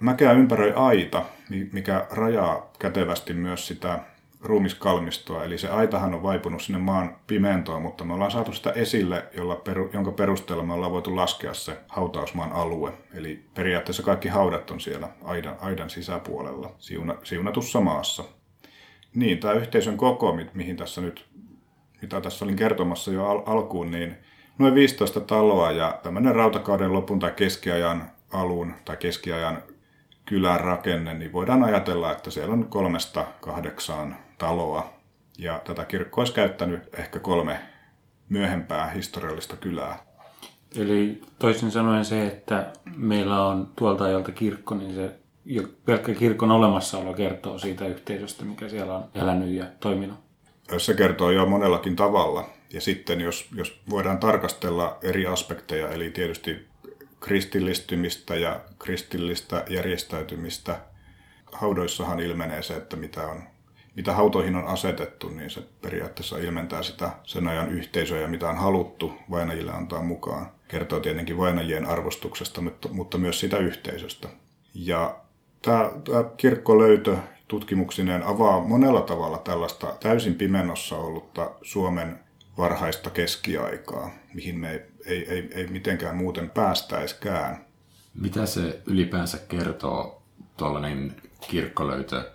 Mäkeä 0.00 0.32
ympäröi 0.32 0.72
aita, 0.76 1.24
mikä 1.72 2.06
rajaa 2.10 2.70
kätevästi 2.78 3.34
myös 3.34 3.66
sitä 3.66 3.98
ruumiskalmistoa, 4.42 5.44
eli 5.44 5.58
se 5.58 5.68
aitahan 5.68 6.14
on 6.14 6.22
vaipunut 6.22 6.62
sinne 6.62 6.78
maan 6.78 7.16
pimentoon, 7.26 7.82
mutta 7.82 8.04
me 8.04 8.14
ollaan 8.14 8.30
saatu 8.30 8.52
sitä 8.52 8.70
esille, 8.70 9.24
jolla 9.36 9.56
peru, 9.56 9.90
jonka 9.92 10.12
perusteella 10.12 10.62
me 10.62 10.72
ollaan 10.72 10.92
voitu 10.92 11.16
laskea 11.16 11.54
se 11.54 11.76
hautausmaan 11.88 12.52
alue. 12.52 12.92
Eli 13.14 13.44
periaatteessa 13.54 14.02
kaikki 14.02 14.28
haudat 14.28 14.70
on 14.70 14.80
siellä 14.80 15.08
aidan, 15.24 15.56
aidan 15.60 15.90
sisäpuolella, 15.90 16.74
siuna, 16.78 17.14
siunatussa 17.24 17.80
maassa. 17.80 18.24
Niin, 19.14 19.38
tämä 19.38 19.54
yhteisön 19.54 19.96
koko, 19.96 20.38
mihin 20.54 20.76
tässä 20.76 21.00
nyt, 21.00 21.26
mitä 22.02 22.20
tässä 22.20 22.44
olin 22.44 22.56
kertomassa 22.56 23.12
jo 23.12 23.26
al- 23.26 23.42
alkuun, 23.46 23.90
niin 23.90 24.16
noin 24.58 24.74
15 24.74 25.20
taloa 25.20 25.72
ja 25.72 26.00
tämmöinen 26.02 26.34
rautakauden 26.34 26.92
lopun 26.92 27.18
tai 27.18 27.32
keskiajan 27.32 28.10
alun 28.32 28.74
tai 28.84 28.96
keskiajan 28.96 29.62
kylän 30.28 30.60
rakenne, 30.60 31.14
niin 31.14 31.32
voidaan 31.32 31.62
ajatella, 31.62 32.12
että 32.12 32.30
siellä 32.30 32.52
on 32.52 32.64
kolmesta 32.64 33.24
kahdeksaan 33.40 34.16
taloa. 34.38 34.92
Ja 35.38 35.60
tätä 35.64 35.84
kirkkoa 35.84 36.22
olisi 36.22 36.32
käyttänyt 36.32 36.82
ehkä 36.98 37.18
kolme 37.18 37.60
myöhempää 38.28 38.90
historiallista 38.90 39.56
kylää. 39.56 39.98
Eli 40.76 41.22
toisin 41.38 41.70
sanoen 41.70 42.04
se, 42.04 42.26
että 42.26 42.72
meillä 42.96 43.46
on 43.46 43.70
tuolta 43.76 44.04
ajalta 44.04 44.32
kirkko, 44.32 44.74
niin 44.74 44.94
se 44.94 45.10
jo 45.44 45.62
pelkkä 45.84 46.14
kirkon 46.14 46.50
olemassaolo 46.50 47.14
kertoo 47.14 47.58
siitä 47.58 47.86
yhteisöstä, 47.86 48.44
mikä 48.44 48.68
siellä 48.68 48.96
on 48.96 49.04
elänyt 49.14 49.48
ja 49.48 49.64
toiminut. 49.80 50.18
Se 50.78 50.94
kertoo 50.94 51.30
jo 51.30 51.46
monellakin 51.46 51.96
tavalla. 51.96 52.48
Ja 52.72 52.80
sitten 52.80 53.20
jos, 53.20 53.48
jos 53.54 53.80
voidaan 53.90 54.18
tarkastella 54.18 54.98
eri 55.02 55.26
aspekteja, 55.26 55.88
eli 55.88 56.10
tietysti 56.10 56.66
kristillistymistä 57.20 58.36
ja 58.36 58.60
kristillistä 58.78 59.64
järjestäytymistä, 59.68 60.80
haudoissahan 61.52 62.20
ilmenee 62.20 62.62
se, 62.62 62.74
että 62.74 62.96
mitä, 62.96 63.26
on, 63.26 63.42
mitä 63.94 64.12
hautoihin 64.12 64.56
on 64.56 64.66
asetettu, 64.66 65.28
niin 65.28 65.50
se 65.50 65.62
periaatteessa 65.82 66.38
ilmentää 66.38 66.82
sitä 66.82 67.10
sen 67.24 67.48
ajan 67.48 67.68
yhteisöä 67.70 68.20
ja 68.20 68.28
mitä 68.28 68.48
on 68.48 68.56
haluttu 68.56 69.12
vainajille 69.30 69.72
antaa 69.72 70.02
mukaan. 70.02 70.50
Kertoo 70.68 71.00
tietenkin 71.00 71.38
vainajien 71.38 71.86
arvostuksesta, 71.86 72.60
mutta, 72.90 73.18
myös 73.18 73.40
sitä 73.40 73.58
yhteisöstä. 73.58 74.28
Ja 74.74 75.16
tämä, 75.62 75.90
tämä 76.04 76.24
kirkkolöytö 76.36 77.16
tutkimuksineen 77.48 78.22
avaa 78.22 78.60
monella 78.60 79.00
tavalla 79.00 79.38
tällaista 79.38 79.94
täysin 80.00 80.34
pimennossa 80.34 80.96
ollutta 80.96 81.50
Suomen 81.62 82.18
varhaista 82.58 83.10
keskiaikaa, 83.10 84.10
mihin 84.34 84.58
me 84.58 84.72
ei, 84.72 84.80
ei, 85.08 85.30
ei, 85.30 85.50
ei 85.54 85.66
mitenkään 85.66 86.16
muuten 86.16 86.50
päästäiskään. 86.50 87.64
Mitä 88.14 88.46
se 88.46 88.82
ylipäänsä 88.86 89.38
kertoo 89.38 90.22
tuollainen 90.56 91.16
kirkkolöytö 91.48 92.30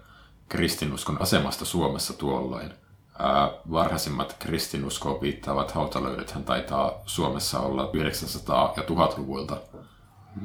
kristinuskon 0.49 1.21
asemasta 1.21 1.65
Suomessa 1.65 2.13
tuolloin? 2.13 2.73
Ää, 3.19 3.51
varhaisimmat 3.71 4.35
kristinuskoon 4.39 5.21
viittaavat 5.21 5.71
hautalöydöthän 5.71 6.43
taitaa 6.43 7.01
Suomessa 7.05 7.59
olla 7.59 7.91
900- 7.93 8.73
ja 8.77 8.83
1000-luvuilta. 8.83 9.57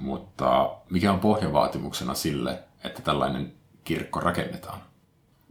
Mutta 0.00 0.70
mikä 0.90 1.12
on 1.12 1.20
pohjavaatimuksena 1.20 2.14
sille, 2.14 2.62
että 2.84 3.02
tällainen 3.02 3.52
kirkko 3.84 4.20
rakennetaan? 4.20 4.87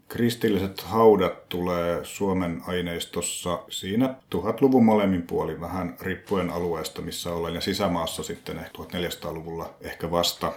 Kristilliset 0.07 0.81
haudat 0.81 1.49
tulee 1.49 2.05
Suomen 2.05 2.61
aineistossa 2.67 3.59
siinä 3.69 4.15
1000-luvun 4.35 4.85
molemmin 4.85 5.21
puolin, 5.21 5.61
vähän 5.61 5.95
riippuen 6.01 6.49
alueesta, 6.49 7.01
missä 7.01 7.33
ollaan, 7.33 7.55
ja 7.55 7.61
sisämaassa 7.61 8.23
sitten 8.23 8.57
1400-luvulla 8.57 9.73
ehkä 9.81 10.11
vasta. 10.11 10.53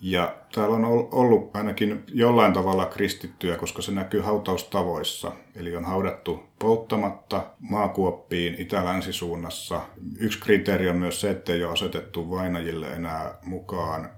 Ja 0.00 0.34
täällä 0.54 0.76
on 0.76 0.84
ollut 1.12 1.56
ainakin 1.56 2.04
jollain 2.14 2.52
tavalla 2.52 2.86
kristittyä, 2.86 3.56
koska 3.56 3.82
se 3.82 3.92
näkyy 3.92 4.20
hautaustavoissa. 4.20 5.32
Eli 5.56 5.76
on 5.76 5.84
haudattu 5.84 6.42
polttamatta 6.58 7.46
maakuoppiin 7.60 8.54
itä-länsisuunnassa. 8.58 9.80
Yksi 10.18 10.40
kriteeri 10.40 10.88
on 10.88 10.96
myös 10.96 11.20
se, 11.20 11.30
että 11.30 11.52
ei 11.52 11.64
ole 11.64 11.72
asetettu 11.72 12.30
vainajille 12.30 12.86
enää 12.86 13.34
mukaan 13.44 14.10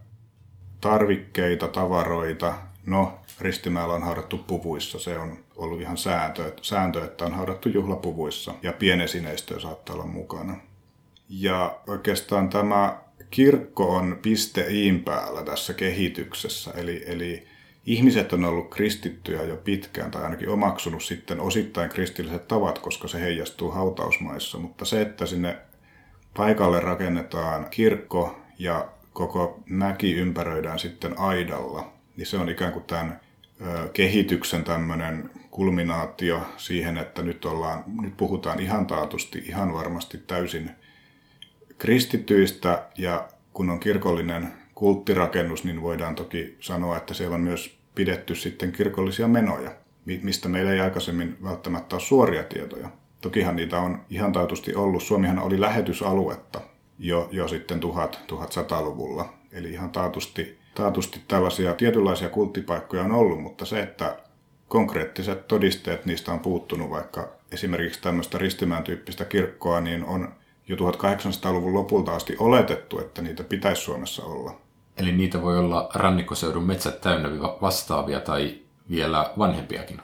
tarvikkeita, 0.80 1.68
tavaroita, 1.68 2.54
No, 2.90 3.18
Ristimäellä 3.40 3.94
on 3.94 4.02
haudattu 4.02 4.38
puvuissa, 4.38 4.98
se 4.98 5.18
on 5.18 5.38
ollut 5.56 5.80
ihan 5.80 5.96
sääntö, 5.96 6.52
sääntö 6.62 7.04
että 7.04 7.24
on 7.24 7.34
haudattu 7.34 7.68
juhlapuvuissa 7.68 8.54
ja 8.62 8.72
pienesineistöä 8.72 9.60
saattaa 9.60 9.94
olla 9.94 10.06
mukana. 10.06 10.56
Ja 11.28 11.80
oikeastaan 11.86 12.48
tämä 12.48 12.98
kirkko 13.30 13.96
on 13.96 14.18
piste 14.22 14.66
iin 14.70 15.04
päällä 15.04 15.42
tässä 15.42 15.74
kehityksessä, 15.74 16.70
eli, 16.76 17.04
eli 17.06 17.46
ihmiset 17.86 18.32
on 18.32 18.44
ollut 18.44 18.70
kristittyjä 18.70 19.42
jo 19.42 19.56
pitkään 19.56 20.10
tai 20.10 20.22
ainakin 20.22 20.48
omaksunut 20.48 21.02
sitten 21.02 21.40
osittain 21.40 21.90
kristilliset 21.90 22.48
tavat, 22.48 22.78
koska 22.78 23.08
se 23.08 23.20
heijastuu 23.20 23.70
hautausmaissa, 23.70 24.58
mutta 24.58 24.84
se, 24.84 25.00
että 25.00 25.26
sinne 25.26 25.56
paikalle 26.36 26.80
rakennetaan 26.80 27.66
kirkko 27.70 28.40
ja 28.58 28.88
koko 29.12 29.62
mäki 29.66 30.14
ympäröidään 30.14 30.78
sitten 30.78 31.18
aidalla, 31.18 31.99
niin 32.20 32.26
se 32.26 32.38
on 32.38 32.48
ikään 32.48 32.72
kuin 32.72 32.84
tämän 32.84 33.20
kehityksen 33.92 34.64
tämmöinen 34.64 35.30
kulminaatio 35.50 36.40
siihen, 36.56 36.98
että 36.98 37.22
nyt, 37.22 37.44
ollaan, 37.44 37.84
nyt 38.00 38.16
puhutaan 38.16 38.60
ihan 38.60 38.86
taatusti, 38.86 39.38
ihan 39.38 39.72
varmasti 39.74 40.18
täysin 40.18 40.70
kristityistä 41.78 42.86
ja 42.98 43.28
kun 43.52 43.70
on 43.70 43.80
kirkollinen 43.80 44.52
kulttirakennus, 44.74 45.64
niin 45.64 45.82
voidaan 45.82 46.14
toki 46.14 46.56
sanoa, 46.60 46.96
että 46.96 47.14
siellä 47.14 47.34
on 47.34 47.40
myös 47.40 47.78
pidetty 47.94 48.34
sitten 48.34 48.72
kirkollisia 48.72 49.28
menoja, 49.28 49.72
mistä 50.22 50.48
meillä 50.48 50.72
ei 50.72 50.80
aikaisemmin 50.80 51.36
välttämättä 51.42 51.96
ole 51.96 52.02
suoria 52.02 52.42
tietoja. 52.42 52.90
Tokihan 53.20 53.56
niitä 53.56 53.78
on 53.78 54.00
ihan 54.10 54.32
taatusti 54.32 54.74
ollut. 54.74 55.02
Suomihan 55.02 55.38
oli 55.38 55.60
lähetysaluetta 55.60 56.60
jo, 56.98 57.28
jo 57.32 57.48
sitten 57.48 57.80
1000-1100-luvulla. 57.82 59.34
Eli 59.52 59.70
ihan 59.70 59.90
taatusti, 59.90 60.59
taatusti 60.74 61.20
tällaisia 61.28 61.74
tietynlaisia 61.74 62.28
kulttipaikkoja 62.28 63.02
on 63.02 63.12
ollut, 63.12 63.42
mutta 63.42 63.64
se, 63.64 63.80
että 63.80 64.16
konkreettiset 64.68 65.48
todisteet 65.48 66.06
niistä 66.06 66.32
on 66.32 66.40
puuttunut, 66.40 66.90
vaikka 66.90 67.28
esimerkiksi 67.52 68.02
tämmöistä 68.02 68.38
ristimään 68.38 68.82
tyyppistä 68.82 69.24
kirkkoa, 69.24 69.80
niin 69.80 70.04
on 70.04 70.32
jo 70.68 70.76
1800-luvun 70.76 71.74
lopulta 71.74 72.14
asti 72.14 72.36
oletettu, 72.38 72.98
että 72.98 73.22
niitä 73.22 73.44
pitäisi 73.44 73.82
Suomessa 73.82 74.24
olla. 74.24 74.60
Eli 74.96 75.12
niitä 75.12 75.42
voi 75.42 75.58
olla 75.58 75.90
rannikkoseudun 75.94 76.64
metsät 76.64 77.00
täynnä 77.00 77.28
vastaavia 77.40 78.20
tai 78.20 78.54
vielä 78.90 79.32
vanhempiakin? 79.38 80.00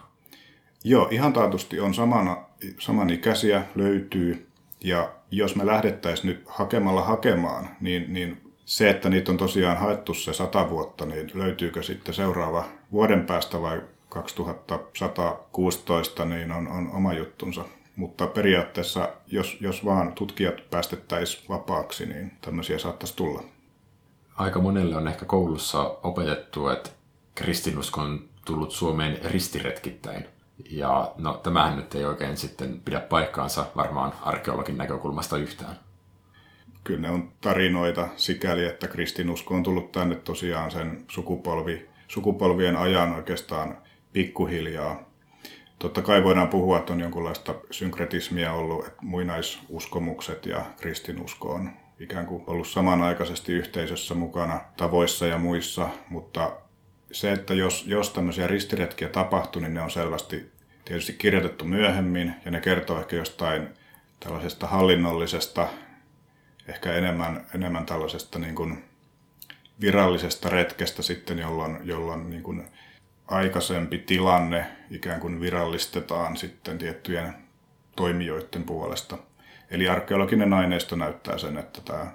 Joo, 0.84 1.08
ihan 1.10 1.32
taatusti 1.32 1.80
on 1.80 1.94
samana, 1.94 2.36
samanikäisiä, 2.78 3.62
löytyy. 3.74 4.46
Ja 4.80 5.12
jos 5.30 5.56
me 5.56 5.66
lähdettäisiin 5.66 6.26
nyt 6.26 6.42
hakemalla 6.46 7.02
hakemaan, 7.02 7.68
niin, 7.80 8.12
niin 8.12 8.45
se, 8.66 8.90
että 8.90 9.08
niitä 9.08 9.32
on 9.32 9.38
tosiaan 9.38 9.76
haettu 9.76 10.14
se 10.14 10.32
sata 10.32 10.70
vuotta, 10.70 11.06
niin 11.06 11.30
löytyykö 11.34 11.82
sitten 11.82 12.14
seuraava 12.14 12.64
vuoden 12.92 13.26
päästä 13.26 13.62
vai 13.62 13.82
2116, 14.08 16.24
niin 16.24 16.52
on, 16.52 16.68
on 16.68 16.90
oma 16.92 17.12
juttunsa. 17.12 17.64
Mutta 17.96 18.26
periaatteessa, 18.26 19.08
jos, 19.26 19.56
jos 19.60 19.84
vaan 19.84 20.12
tutkijat 20.12 20.70
päästettäisiin 20.70 21.44
vapaaksi, 21.48 22.06
niin 22.06 22.32
tämmöisiä 22.40 22.78
saattaisi 22.78 23.16
tulla. 23.16 23.42
Aika 24.36 24.60
monelle 24.60 24.96
on 24.96 25.08
ehkä 25.08 25.24
koulussa 25.24 25.82
opetettu, 26.02 26.68
että 26.68 26.90
kristinusko 27.34 28.00
on 28.00 28.28
tullut 28.44 28.72
Suomeen 28.72 29.18
ristiretkittäin. 29.24 30.26
Ja 30.70 31.12
no, 31.18 31.34
tämähän 31.34 31.76
nyt 31.76 31.94
ei 31.94 32.04
oikein 32.04 32.36
sitten 32.36 32.80
pidä 32.84 33.00
paikkaansa 33.00 33.66
varmaan 33.76 34.12
arkeologin 34.22 34.78
näkökulmasta 34.78 35.36
yhtään. 35.36 35.85
Kyllä 36.86 37.00
ne 37.00 37.10
on 37.10 37.32
tarinoita 37.40 38.08
sikäli, 38.16 38.64
että 38.64 38.88
kristinusko 38.88 39.54
on 39.54 39.62
tullut 39.62 39.92
tänne 39.92 40.14
tosiaan 40.14 40.70
sen 40.70 41.04
sukupolvi, 41.08 41.88
sukupolvien 42.08 42.76
ajan 42.76 43.14
oikeastaan 43.14 43.78
pikkuhiljaa. 44.12 45.10
Totta 45.78 46.02
kai 46.02 46.24
voidaan 46.24 46.48
puhua, 46.48 46.78
että 46.78 46.92
on 46.92 47.00
jonkunlaista 47.00 47.54
synkretismia 47.70 48.52
ollut, 48.52 48.86
että 48.86 48.98
muinaisuskomukset 49.02 50.46
ja 50.46 50.64
kristinusko 50.80 51.52
on 51.52 51.70
ikään 52.00 52.26
kuin 52.26 52.44
ollut 52.46 52.68
samanaikaisesti 52.68 53.52
yhteisössä 53.52 54.14
mukana 54.14 54.60
tavoissa 54.76 55.26
ja 55.26 55.38
muissa, 55.38 55.88
mutta 56.08 56.52
se, 57.12 57.32
että 57.32 57.54
jos, 57.54 57.84
jos 57.86 58.10
tämmöisiä 58.10 58.46
ristiretkiä 58.46 59.08
tapahtuu, 59.08 59.62
niin 59.62 59.74
ne 59.74 59.82
on 59.82 59.90
selvästi 59.90 60.50
tietysti 60.84 61.12
kirjoitettu 61.12 61.64
myöhemmin 61.64 62.34
ja 62.44 62.50
ne 62.50 62.60
kertoo 62.60 63.00
ehkä 63.00 63.16
jostain 63.16 63.68
tällaisesta 64.20 64.66
hallinnollisesta, 64.66 65.68
ehkä 66.68 66.92
enemmän, 66.92 67.46
enemmän 67.54 67.86
tällaisesta 67.86 68.38
niin 68.38 68.54
kuin 68.54 68.84
virallisesta 69.80 70.48
retkestä 70.48 71.02
sitten, 71.02 71.38
jolloin, 71.38 71.78
jolloin 71.84 72.30
niin 72.30 72.42
kuin 72.42 72.68
aikaisempi 73.26 73.98
tilanne 73.98 74.66
ikään 74.90 75.20
kuin 75.20 75.40
virallistetaan 75.40 76.36
sitten 76.36 76.78
tiettyjen 76.78 77.34
toimijoiden 77.96 78.64
puolesta. 78.64 79.18
Eli 79.70 79.88
arkeologinen 79.88 80.52
aineisto 80.52 80.96
näyttää 80.96 81.38
sen, 81.38 81.58
että 81.58 81.80
tämä 81.80 82.12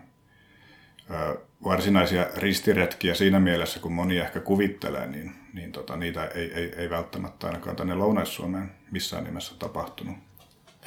varsinaisia 1.64 2.28
ristiretkiä 2.38 3.16
siinä 3.16 3.40
mielessä, 3.40 3.80
kun 3.80 3.94
moni 3.94 4.18
ehkä 4.18 4.40
kuvittelee, 4.40 5.08
niin, 5.08 5.36
niin 5.54 5.72
tota, 5.72 5.98
niitä 5.98 6.26
ei, 6.26 6.54
ei, 6.54 6.74
ei 6.78 6.90
välttämättä 6.90 7.48
ainakaan 7.48 7.76
tänne 7.76 7.96
Lounais-Suomeen 7.96 8.72
missään 8.92 9.24
nimessä 9.24 9.56
tapahtunut. 9.60 10.18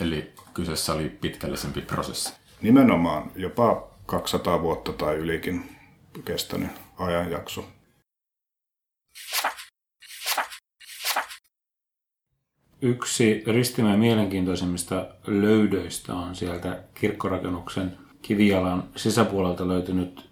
Eli 0.00 0.32
kyseessä 0.54 0.92
oli 0.92 1.08
pitkällisempi 1.08 1.80
prosessi? 1.80 2.32
Nimenomaan, 2.64 3.30
jopa 3.36 3.88
200 4.06 4.62
vuotta 4.62 4.92
tai 4.92 5.14
ylikin 5.16 5.76
kestänyt 6.24 6.70
ajanjakso. 6.98 7.64
Yksi 12.82 13.44
Ristimäen 13.46 13.98
mielenkiintoisimmista 13.98 15.06
löydöistä 15.26 16.14
on 16.14 16.36
sieltä 16.36 16.82
kirkkorakennuksen 16.94 17.98
kivijalan 18.22 18.84
sisäpuolelta 18.96 19.68
löytynyt 19.68 20.30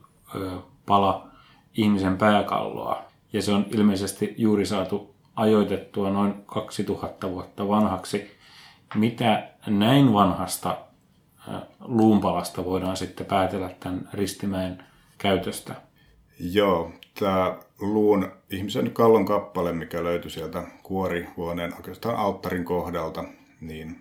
pala 0.86 1.28
ihmisen 1.74 2.18
pääkalloa. 2.18 3.04
Ja 3.32 3.42
se 3.42 3.52
on 3.52 3.66
ilmeisesti 3.74 4.34
juuri 4.38 4.66
saatu 4.66 5.14
ajoitettua 5.36 6.10
noin 6.10 6.34
2000 6.46 7.30
vuotta 7.30 7.68
vanhaksi. 7.68 8.36
Mitä 8.94 9.50
näin 9.66 10.12
vanhasta 10.12 10.78
luunpalasta 11.80 12.64
voidaan 12.64 12.96
sitten 12.96 13.26
päätellä 13.26 13.70
tämän 13.80 14.08
Ristimäen 14.12 14.84
käytöstä? 15.18 15.74
Joo, 16.40 16.92
tämä 17.18 17.58
luun 17.80 18.32
ihmisen 18.50 18.90
kallon 18.90 19.24
kappale, 19.24 19.72
mikä 19.72 20.04
löytyi 20.04 20.30
sieltä 20.30 20.62
kuorihuoneen 20.82 21.74
oikeastaan 21.74 22.16
alttarin 22.16 22.64
kohdalta, 22.64 23.24
niin 23.60 24.00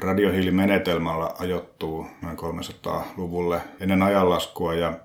radiohiilimenetelmällä 0.00 1.30
ajoittuu 1.38 2.06
noin 2.22 2.38
300-luvulle 2.38 3.60
ennen 3.80 4.02
ajanlaskua 4.02 4.74
ja 4.74 4.98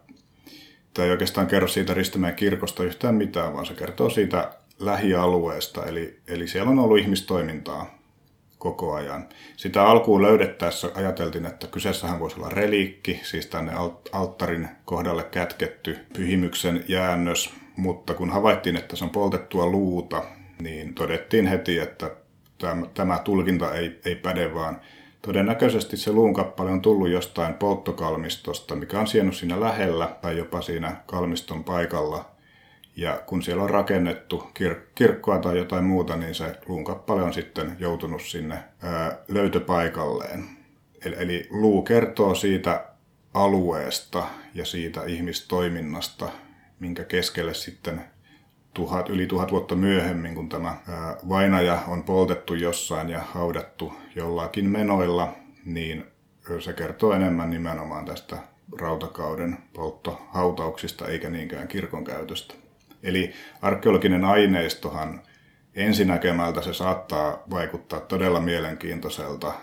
tämä 0.93 1.06
ei 1.06 1.12
oikeastaan 1.12 1.47
kerro 1.47 1.67
siitä 1.67 1.93
Ristimäen 1.93 2.36
kirkosta 2.36 2.84
yhtään 2.84 3.15
mitään, 3.15 3.53
vaan 3.53 3.65
se 3.65 3.73
kertoo 3.73 4.10
siitä 4.10 4.51
lähialueesta, 4.80 5.86
eli, 5.86 6.19
eli 6.27 6.47
siellä 6.47 6.71
on 6.71 6.80
ollut 6.80 6.97
ihmistoimintaa 6.97 7.96
koko 8.71 8.93
ajan. 8.93 9.25
Sitä 9.58 9.84
alkuun 9.84 10.21
löydettäessä 10.21 10.91
ajateltiin, 10.95 11.45
että 11.45 11.67
kyseessähän 11.67 12.19
voisi 12.19 12.36
olla 12.38 12.49
reliikki, 12.49 13.19
siis 13.23 13.45
tänne 13.45 13.71
alttarin 14.12 14.69
kohdalle 14.86 15.23
kätketty 15.23 15.97
pyhimyksen 16.13 16.84
jäännös, 16.88 17.53
mutta 17.75 18.13
kun 18.13 18.30
havaittiin, 18.30 18.75
että 18.75 18.95
se 18.95 19.03
on 19.03 19.10
poltettua 19.10 19.65
luuta, 19.65 20.23
niin 20.62 20.93
todettiin 20.93 21.47
heti, 21.47 21.80
että 21.80 22.12
tämä, 22.93 23.19
tulkinta 23.19 23.73
ei, 23.73 23.99
ei 24.06 24.15
päde, 24.15 24.53
vaan 24.53 24.82
todennäköisesti 25.21 25.97
se 25.97 26.12
luunkappale 26.12 26.71
on 26.71 26.82
tullut 26.82 27.10
jostain 27.10 27.53
polttokalmistosta, 27.53 28.75
mikä 28.75 28.99
on 28.99 29.08
siennyt 29.08 29.36
siinä 29.36 29.60
lähellä 29.60 30.15
tai 30.21 30.38
jopa 30.38 30.62
siinä 30.62 30.95
kalmiston 31.06 31.63
paikalla– 31.63 32.25
ja 32.97 33.21
kun 33.25 33.43
siellä 33.43 33.63
on 33.63 33.69
rakennettu 33.69 34.51
kir- 34.60 34.81
kirkkoa 34.95 35.39
tai 35.39 35.57
jotain 35.57 35.83
muuta, 35.83 36.15
niin 36.15 36.36
se 36.36 36.55
luunkappale 36.67 37.23
on 37.23 37.33
sitten 37.33 37.75
joutunut 37.79 38.21
sinne 38.21 38.63
ää, 38.81 39.17
löytöpaikalleen. 39.27 40.45
Eli, 41.05 41.15
eli 41.19 41.47
luu 41.49 41.81
kertoo 41.81 42.36
siitä 42.36 42.86
alueesta 43.33 44.27
ja 44.53 44.65
siitä 44.65 45.03
ihmistoiminnasta, 45.03 46.29
minkä 46.79 47.03
keskelle 47.03 47.53
sitten 47.53 48.01
tuhat, 48.73 49.10
yli 49.10 49.27
tuhat 49.27 49.51
vuotta 49.51 49.75
myöhemmin, 49.75 50.36
kun 50.36 50.49
tämä 50.49 50.67
ää, 50.67 51.17
vainaja 51.29 51.79
on 51.88 52.03
poltettu 52.03 52.53
jossain 52.53 53.10
ja 53.10 53.19
haudattu 53.21 53.93
jollakin 54.15 54.69
menoilla, 54.69 55.33
niin 55.65 56.05
se 56.60 56.73
kertoo 56.73 57.13
enemmän 57.13 57.49
nimenomaan 57.49 58.05
tästä 58.05 58.38
rautakauden 58.79 59.57
polttohautauksista 59.73 61.07
eikä 61.07 61.29
niinkään 61.29 61.67
kirkon 61.67 62.03
käytöstä. 62.03 62.66
Eli 63.07 63.33
arkeologinen 63.61 64.25
aineistohan 64.25 65.21
ensinäkemältä 65.75 66.61
se 66.61 66.73
saattaa 66.73 67.43
vaikuttaa 67.49 67.99
todella 67.99 68.39
mielenkiintoiselta. 68.39 69.53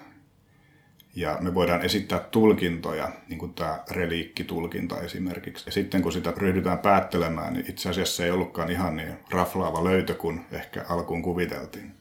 Ja 1.16 1.38
me 1.40 1.54
voidaan 1.54 1.84
esittää 1.84 2.18
tulkintoja, 2.18 3.10
niin 3.28 3.38
kuin 3.38 3.54
tämä 3.54 3.84
reliikkitulkinta 3.90 5.00
esimerkiksi. 5.00 5.64
Ja 5.66 5.72
sitten 5.72 6.02
kun 6.02 6.12
sitä 6.12 6.32
ryhdytään 6.36 6.78
päättelemään, 6.78 7.52
niin 7.52 7.70
itse 7.70 7.88
asiassa 7.88 8.16
se 8.16 8.24
ei 8.24 8.30
ollutkaan 8.30 8.70
ihan 8.70 8.96
niin 8.96 9.14
raflaava 9.30 9.84
löytö 9.84 10.14
kuin 10.14 10.46
ehkä 10.52 10.84
alkuun 10.88 11.22
kuviteltiin. 11.22 11.94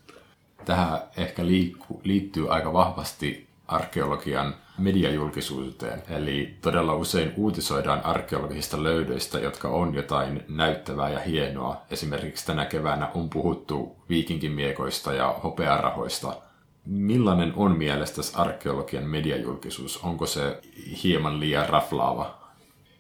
Tähän 0.66 1.00
ehkä 1.18 1.46
liittyy 2.04 2.54
aika 2.54 2.74
vahvasti 2.74 3.48
arkeologian 3.68 4.56
mediajulkisuuteen. 4.78 6.04
Eli 6.10 6.58
todella 6.62 6.96
usein 6.96 7.34
uutisoidaan 7.38 8.06
arkeologisista 8.06 8.84
löydöistä, 8.84 9.40
jotka 9.40 9.68
on 9.68 9.96
jotain 9.96 10.44
näyttävää 10.50 11.10
ja 11.10 11.20
hienoa. 11.20 11.82
Esimerkiksi 11.92 12.46
tänä 12.46 12.66
keväänä 12.66 13.10
on 13.14 13.30
puhuttu 13.30 13.96
viikinkimiekoista 14.10 15.14
ja 15.14 15.36
hopearahoista. 15.44 16.36
Millainen 16.86 17.54
on 17.56 17.78
mielestäsi 17.78 18.34
arkeologian 18.36 19.04
mediajulkisuus? 19.04 19.98
Onko 19.98 20.26
se 20.26 20.60
hieman 21.04 21.40
liian 21.40 21.70
raflaava? 21.70 22.44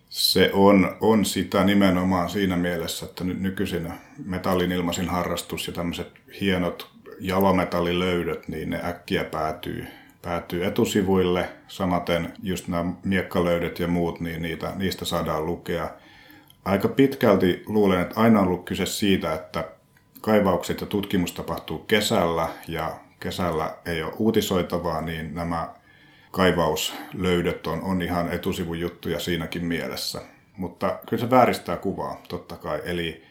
Se 0.09 0.51
on, 0.53 0.97
on 1.01 1.25
sitä 1.25 1.63
nimenomaan 1.63 2.29
siinä 2.29 2.55
mielessä, 2.57 3.05
että 3.05 3.23
nyt 3.23 3.39
nykyisin 3.39 3.93
metallin 4.25 4.71
ilmaisin 4.71 5.09
harrastus 5.09 5.67
ja 5.67 5.73
tämmöiset 5.73 6.11
hienot 6.41 6.89
jalometallilöydöt, 7.19 8.47
niin 8.47 8.69
ne 8.69 8.81
äkkiä 8.83 9.23
päätyy 9.23 9.87
päätyy 10.23 10.65
etusivuille. 10.65 11.49
Samaten 11.67 12.33
just 12.43 12.67
nämä 12.67 12.93
miekkalöydöt 13.03 13.79
ja 13.79 13.87
muut, 13.87 14.19
niin 14.19 14.41
niitä, 14.41 14.73
niistä 14.75 15.05
saadaan 15.05 15.45
lukea. 15.45 15.89
Aika 16.65 16.87
pitkälti 16.87 17.63
luulen, 17.67 18.01
että 18.01 18.21
aina 18.21 18.39
on 18.39 18.47
ollut 18.47 18.65
kyse 18.65 18.85
siitä, 18.85 19.33
että 19.33 19.67
kaivaukset 20.21 20.81
ja 20.81 20.87
tutkimus 20.87 21.31
tapahtuu 21.31 21.77
kesällä 21.77 22.47
ja 22.67 22.99
kesällä 23.19 23.75
ei 23.85 24.03
ole 24.03 24.13
uutisoitavaa, 24.17 25.01
niin 25.01 25.35
nämä 25.35 25.69
kaivauslöydöt 26.31 27.67
on, 27.67 27.81
on 27.81 28.01
ihan 28.01 28.31
etusivun 28.31 28.79
juttuja 28.79 29.19
siinäkin 29.19 29.65
mielessä. 29.65 30.21
Mutta 30.57 30.99
kyllä 31.09 31.21
se 31.21 31.29
vääristää 31.29 31.77
kuvaa, 31.77 32.21
totta 32.29 32.55
kai. 32.55 32.81
Eli 32.85 33.23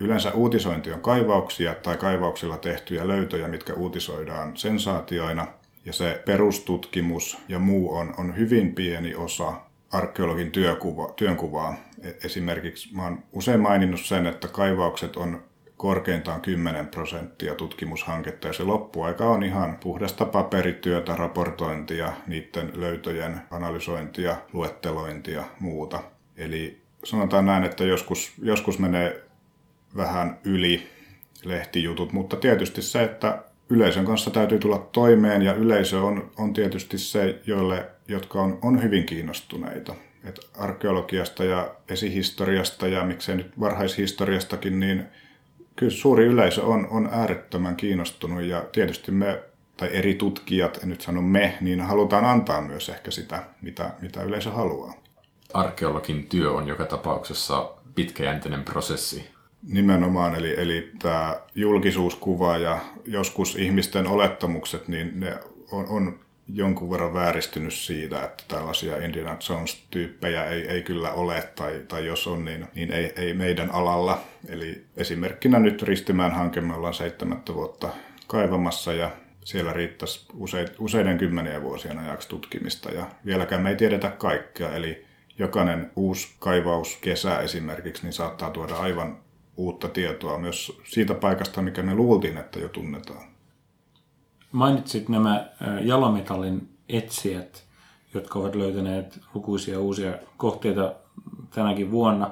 yleensä 0.00 0.32
uutisointi 0.32 0.92
on 0.92 1.00
kaivauksia 1.00 1.74
tai 1.74 1.96
kaivauksilla 1.96 2.56
tehtyjä 2.56 3.08
löytöjä, 3.08 3.48
mitkä 3.48 3.74
uutisoidaan 3.74 4.56
sensaatioina– 4.56 5.46
ja 5.84 5.92
se 5.92 6.22
perustutkimus 6.24 7.38
ja 7.48 7.58
muu 7.58 7.94
on, 7.94 8.14
on 8.18 8.36
hyvin 8.36 8.74
pieni 8.74 9.14
osa 9.14 9.52
arkeologin 9.92 10.50
työkuva, 10.50 11.12
työnkuvaa. 11.16 11.74
E, 12.02 12.10
esimerkiksi 12.24 12.94
mä 12.94 13.02
oon 13.02 13.22
usein 13.32 13.60
maininnut 13.60 14.00
sen, 14.00 14.26
että 14.26 14.48
kaivaukset 14.48 15.16
on 15.16 15.42
korkeintaan 15.76 16.40
10 16.40 16.86
prosenttia 16.86 17.54
tutkimushanketta 17.54 18.46
ja 18.46 18.52
se 18.52 18.62
loppuaika 18.62 19.24
on 19.24 19.42
ihan 19.42 19.76
puhdasta 19.76 20.24
paperityötä, 20.24 21.16
raportointia, 21.16 22.12
niiden 22.26 22.72
löytöjen 22.74 23.40
analysointia, 23.50 24.36
luettelointia, 24.52 25.44
muuta. 25.60 26.00
Eli 26.36 26.82
sanotaan 27.04 27.46
näin, 27.46 27.64
että 27.64 27.84
joskus, 27.84 28.32
joskus 28.42 28.78
menee 28.78 29.22
vähän 29.96 30.38
yli 30.44 30.86
lehtijutut, 31.44 32.12
mutta 32.12 32.36
tietysti 32.36 32.82
se, 32.82 33.02
että 33.02 33.44
yleisön 33.70 34.04
kanssa 34.04 34.30
täytyy 34.30 34.58
tulla 34.58 34.78
toimeen 34.78 35.42
ja 35.42 35.54
yleisö 35.54 36.00
on, 36.00 36.30
on 36.38 36.52
tietysti 36.52 36.98
se, 36.98 37.40
joille, 37.46 37.86
jotka 38.08 38.42
on, 38.42 38.58
on 38.62 38.82
hyvin 38.82 39.06
kiinnostuneita. 39.06 39.94
Et 40.24 40.40
arkeologiasta 40.58 41.44
ja 41.44 41.74
esihistoriasta 41.88 42.88
ja 42.88 43.04
miksei 43.04 43.36
nyt 43.36 43.60
varhaishistoriastakin, 43.60 44.80
niin 44.80 45.04
kyllä 45.76 45.92
suuri 45.92 46.24
yleisö 46.24 46.62
on, 46.62 46.88
on 46.90 47.08
äärettömän 47.12 47.76
kiinnostunut 47.76 48.42
ja 48.42 48.64
tietysti 48.72 49.12
me, 49.12 49.42
tai 49.76 49.88
eri 49.92 50.14
tutkijat, 50.14 50.82
en 50.82 50.88
nyt 50.88 51.00
sano 51.00 51.22
me, 51.22 51.58
niin 51.60 51.80
halutaan 51.80 52.24
antaa 52.24 52.60
myös 52.60 52.88
ehkä 52.88 53.10
sitä, 53.10 53.42
mitä, 53.62 53.90
mitä 54.00 54.22
yleisö 54.22 54.50
haluaa. 54.50 54.94
Arkeologin 55.54 56.26
työ 56.26 56.52
on 56.52 56.68
joka 56.68 56.84
tapauksessa 56.84 57.70
pitkäjänteinen 57.94 58.64
prosessi. 58.64 59.33
Nimenomaan, 59.68 60.34
eli, 60.34 60.54
eli 60.60 60.90
tämä 60.98 61.36
julkisuuskuva 61.54 62.58
ja 62.58 62.78
joskus 63.06 63.56
ihmisten 63.56 64.06
olettamukset, 64.06 64.88
niin 64.88 65.20
ne 65.20 65.38
on, 65.72 65.86
on 65.88 66.18
jonkun 66.48 66.90
verran 66.90 67.14
vääristynyt 67.14 67.74
siitä, 67.74 68.24
että 68.24 68.44
tällaisia 68.48 68.96
Indiana 68.96 69.36
Jones-tyyppejä 69.48 70.44
ei, 70.44 70.68
ei 70.68 70.82
kyllä 70.82 71.12
ole, 71.12 71.48
tai, 71.56 71.82
tai 71.88 72.06
jos 72.06 72.26
on, 72.26 72.44
niin, 72.44 72.66
niin 72.74 72.92
ei, 72.92 73.12
ei 73.16 73.34
meidän 73.34 73.70
alalla. 73.70 74.20
Eli 74.48 74.84
esimerkkinä 74.96 75.58
nyt 75.58 75.82
Ristimään 75.82 76.32
hanke, 76.32 76.60
me 76.60 76.74
ollaan 76.74 76.94
seitsemättä 76.94 77.54
vuotta 77.54 77.88
kaivamassa 78.26 78.92
ja 78.92 79.10
siellä 79.44 79.72
riittäisi 79.72 80.26
useiden 80.78 81.18
kymmenien 81.18 81.62
vuosien 81.62 81.98
ajaksi 81.98 82.28
tutkimista 82.28 82.90
ja 82.90 83.06
vieläkään 83.26 83.62
me 83.62 83.70
ei 83.70 83.76
tiedetä 83.76 84.10
kaikkea, 84.10 84.74
eli 84.76 85.04
jokainen 85.38 85.90
uusi 85.96 86.28
kaivauskesä 86.38 87.38
esimerkiksi 87.38 88.02
niin 88.02 88.12
saattaa 88.12 88.50
tuoda 88.50 88.76
aivan 88.76 89.23
uutta 89.56 89.88
tietoa 89.88 90.38
myös 90.38 90.80
siitä 90.84 91.14
paikasta, 91.14 91.62
mikä 91.62 91.82
me 91.82 91.94
luultiin, 91.94 92.36
että 92.36 92.58
jo 92.58 92.68
tunnetaan. 92.68 93.24
Mainitsit 94.52 95.08
nämä 95.08 95.48
jalometallin 95.80 96.68
etsijät, 96.88 97.64
jotka 98.14 98.38
ovat 98.38 98.54
löytäneet 98.54 99.20
lukuisia 99.34 99.80
uusia 99.80 100.14
kohteita 100.36 100.94
tänäkin 101.50 101.90
vuonna. 101.90 102.30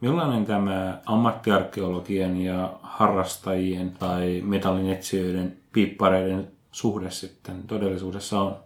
Millainen 0.00 0.46
tämä 0.46 0.98
ammattiarkeologian 1.06 2.36
ja 2.36 2.72
harrastajien 2.82 3.92
tai 3.92 4.42
metallin 4.44 4.90
etsijöiden 4.90 5.56
piippareiden 5.72 6.48
suhde 6.72 7.10
sitten 7.10 7.62
todellisuudessa 7.62 8.40
on? 8.40 8.56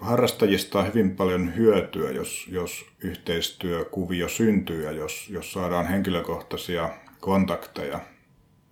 Harrastajista 0.00 0.78
on 0.78 0.86
hyvin 0.86 1.16
paljon 1.16 1.56
hyötyä, 1.56 2.10
jos, 2.10 2.46
jos 2.50 2.86
yhteistyökuvio 3.00 4.28
syntyy 4.28 4.84
ja 4.84 4.92
jos, 4.92 5.28
jos 5.30 5.52
saadaan 5.52 5.86
henkilökohtaisia 5.86 6.90
kontakteja. 7.20 8.00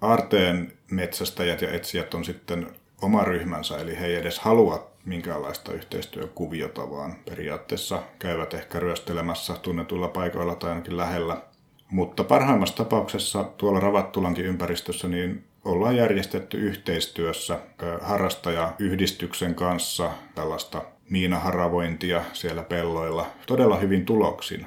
Aarteen 0.00 0.72
metsästäjät 0.90 1.62
ja 1.62 1.70
etsijät 1.70 2.14
on 2.14 2.24
sitten 2.24 2.66
oma 3.02 3.24
ryhmänsä, 3.24 3.78
eli 3.78 4.00
he 4.00 4.06
ei 4.06 4.14
edes 4.14 4.38
halua 4.38 4.90
minkäänlaista 5.04 5.72
yhteistyökuviota, 5.72 6.90
vaan 6.90 7.14
periaatteessa 7.30 8.02
käyvät 8.18 8.54
ehkä 8.54 8.80
ryöstelemässä 8.80 9.54
tunnetuilla 9.54 10.08
paikoilla 10.08 10.54
tai 10.54 10.70
ainakin 10.70 10.96
lähellä. 10.96 11.42
Mutta 11.90 12.24
parhaimmassa 12.24 12.76
tapauksessa 12.76 13.44
tuolla 13.44 13.80
Ravattulankin 13.80 14.44
ympäristössä 14.44 15.08
niin 15.08 15.44
ollaan 15.64 15.96
järjestetty 15.96 16.58
yhteistyössä 16.58 17.58
harrastajayhdistyksen 18.02 19.54
kanssa 19.54 20.10
tällaista 20.34 20.82
miinaharavointia 21.10 22.22
siellä 22.32 22.62
pelloilla 22.62 23.26
todella 23.46 23.76
hyvin 23.76 24.04
tuloksin. 24.04 24.66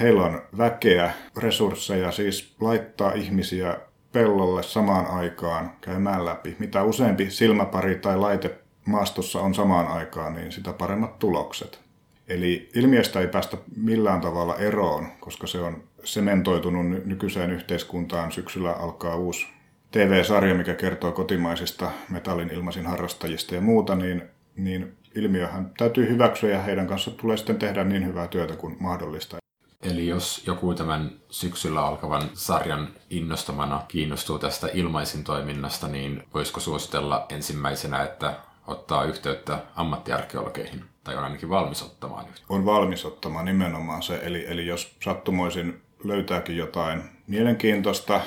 Heillä 0.00 0.22
on 0.22 0.42
väkeä, 0.58 1.12
resursseja, 1.36 2.12
siis 2.12 2.54
laittaa 2.60 3.12
ihmisiä 3.12 3.76
pellolle 4.12 4.62
samaan 4.62 5.06
aikaan 5.06 5.72
käymään 5.80 6.24
läpi. 6.24 6.56
Mitä 6.58 6.82
useampi 6.82 7.30
silmäpari 7.30 7.94
tai 7.94 8.16
laite 8.16 8.58
maastossa 8.84 9.40
on 9.40 9.54
samaan 9.54 9.86
aikaan, 9.86 10.34
niin 10.34 10.52
sitä 10.52 10.72
paremmat 10.72 11.18
tulokset. 11.18 11.80
Eli 12.28 12.70
ilmiöstä 12.74 13.20
ei 13.20 13.28
päästä 13.28 13.56
millään 13.76 14.20
tavalla 14.20 14.56
eroon, 14.56 15.06
koska 15.20 15.46
se 15.46 15.58
on 15.58 15.82
sementoitunut 16.04 17.04
nykyiseen 17.04 17.50
yhteiskuntaan. 17.50 18.32
Syksyllä 18.32 18.72
alkaa 18.72 19.16
uusi 19.16 19.46
TV-sarja, 19.92 20.54
mikä 20.54 20.74
kertoo 20.74 21.12
kotimaisista 21.12 21.90
metallin 22.08 22.50
ilmaisin 22.50 22.86
harrastajista 22.86 23.54
ja 23.54 23.60
muuta, 23.60 23.94
niin, 23.94 24.22
niin 24.56 24.96
ilmiöhän 25.14 25.72
täytyy 25.78 26.08
hyväksyä 26.08 26.50
ja 26.50 26.62
heidän 26.62 26.86
kanssa 26.86 27.10
tulee 27.10 27.36
sitten 27.36 27.58
tehdä 27.58 27.84
niin 27.84 28.06
hyvää 28.06 28.28
työtä 28.28 28.56
kuin 28.56 28.76
mahdollista. 28.80 29.36
Eli 29.82 30.06
jos 30.06 30.42
joku 30.46 30.74
tämän 30.74 31.10
syksyllä 31.30 31.86
alkavan 31.86 32.22
sarjan 32.34 32.88
innostamana 33.10 33.82
kiinnostuu 33.88 34.38
tästä 34.38 34.68
ilmaisin 34.74 35.24
toiminnasta, 35.24 35.88
niin 35.88 36.22
voisiko 36.34 36.60
suositella 36.60 37.26
ensimmäisenä, 37.28 38.02
että 38.02 38.34
ottaa 38.66 39.04
yhteyttä 39.04 39.58
ammattiarkeologeihin, 39.76 40.84
tai 41.04 41.16
on 41.16 41.24
ainakin 41.24 41.48
valmis 41.48 41.82
ottamaan 41.82 42.28
yhteyttä? 42.28 42.54
On 42.54 42.64
valmis 42.64 43.04
ottamaan 43.04 43.44
nimenomaan 43.44 44.02
se, 44.02 44.20
eli, 44.22 44.44
eli 44.48 44.66
jos 44.66 44.96
sattumoisin 45.04 45.82
löytääkin 46.04 46.56
jotain 46.56 47.02
mielenkiintoista, 47.26 48.20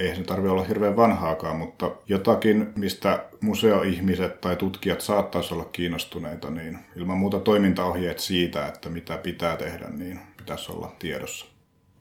ei 0.00 0.16
se 0.16 0.22
tarvitse 0.22 0.50
olla 0.50 0.64
hirveän 0.64 0.96
vanhaakaan, 0.96 1.56
mutta 1.56 1.90
jotakin, 2.08 2.72
mistä 2.76 3.24
museoihmiset 3.40 4.40
tai 4.40 4.56
tutkijat 4.56 5.00
saattaisi 5.00 5.54
olla 5.54 5.64
kiinnostuneita, 5.64 6.50
niin 6.50 6.78
ilman 6.96 7.18
muuta 7.18 7.40
toimintaohjeet 7.40 8.18
siitä, 8.18 8.66
että 8.66 8.88
mitä 8.88 9.16
pitää 9.16 9.56
tehdä, 9.56 9.88
niin 9.88 10.20
pitäisi 10.36 10.72
olla 10.72 10.92
tiedossa. 10.98 11.46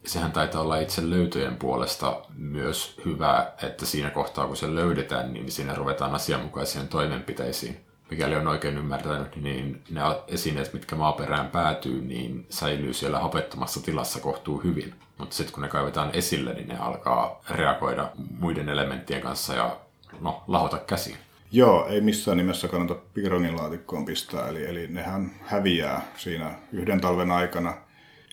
Sehän 0.06 0.32
taitaa 0.32 0.62
olla 0.62 0.80
itse 0.80 1.10
löytöjen 1.10 1.56
puolesta 1.56 2.22
myös 2.38 3.02
hyvä, 3.06 3.52
että 3.64 3.86
siinä 3.86 4.10
kohtaa 4.10 4.48
kun 4.48 4.58
se 4.58 4.76
löydetään, 4.76 5.34
niin 5.34 5.52
siinä 5.52 5.76
ruvetaan 5.76 6.16
asianmukaisiin 6.16 6.88
toimenpiteisiin. 6.88 7.89
Mikäli 8.10 8.36
on 8.36 8.48
oikein 8.48 8.78
ymmärtänyt, 8.78 9.36
niin 9.36 9.84
ne 9.90 10.02
esineet, 10.28 10.74
mitkä 10.74 10.96
maaperään 10.96 11.48
päätyy, 11.48 12.02
niin 12.02 12.46
säilyy 12.50 12.94
siellä 12.94 13.20
hapettomassa 13.20 13.84
tilassa 13.84 14.20
kohtuu 14.20 14.58
hyvin. 14.64 14.94
Mutta 15.18 15.36
sitten 15.36 15.54
kun 15.54 15.64
ne 15.64 15.70
kaivetaan 15.70 16.10
esille, 16.14 16.54
niin 16.54 16.68
ne 16.68 16.78
alkaa 16.78 17.42
reagoida 17.50 18.12
muiden 18.40 18.70
elementtien 18.70 19.22
kanssa 19.22 19.54
ja 19.54 19.78
no, 20.22 20.44
lahota 20.48 20.78
käsiin. 20.78 21.18
Joo, 21.52 21.88
ei 21.88 22.02
missään 22.02 22.38
nimessä 22.38 22.68
kannata 22.68 22.96
piirongin 23.14 23.56
laatikkoon 23.56 24.06
pistää, 24.06 24.48
eli, 24.48 24.66
eli 24.66 24.88
nehän 24.88 25.32
häviää 25.42 26.02
siinä 26.18 26.56
yhden 26.72 27.02
talven 27.02 27.32
aikana. 27.32 27.74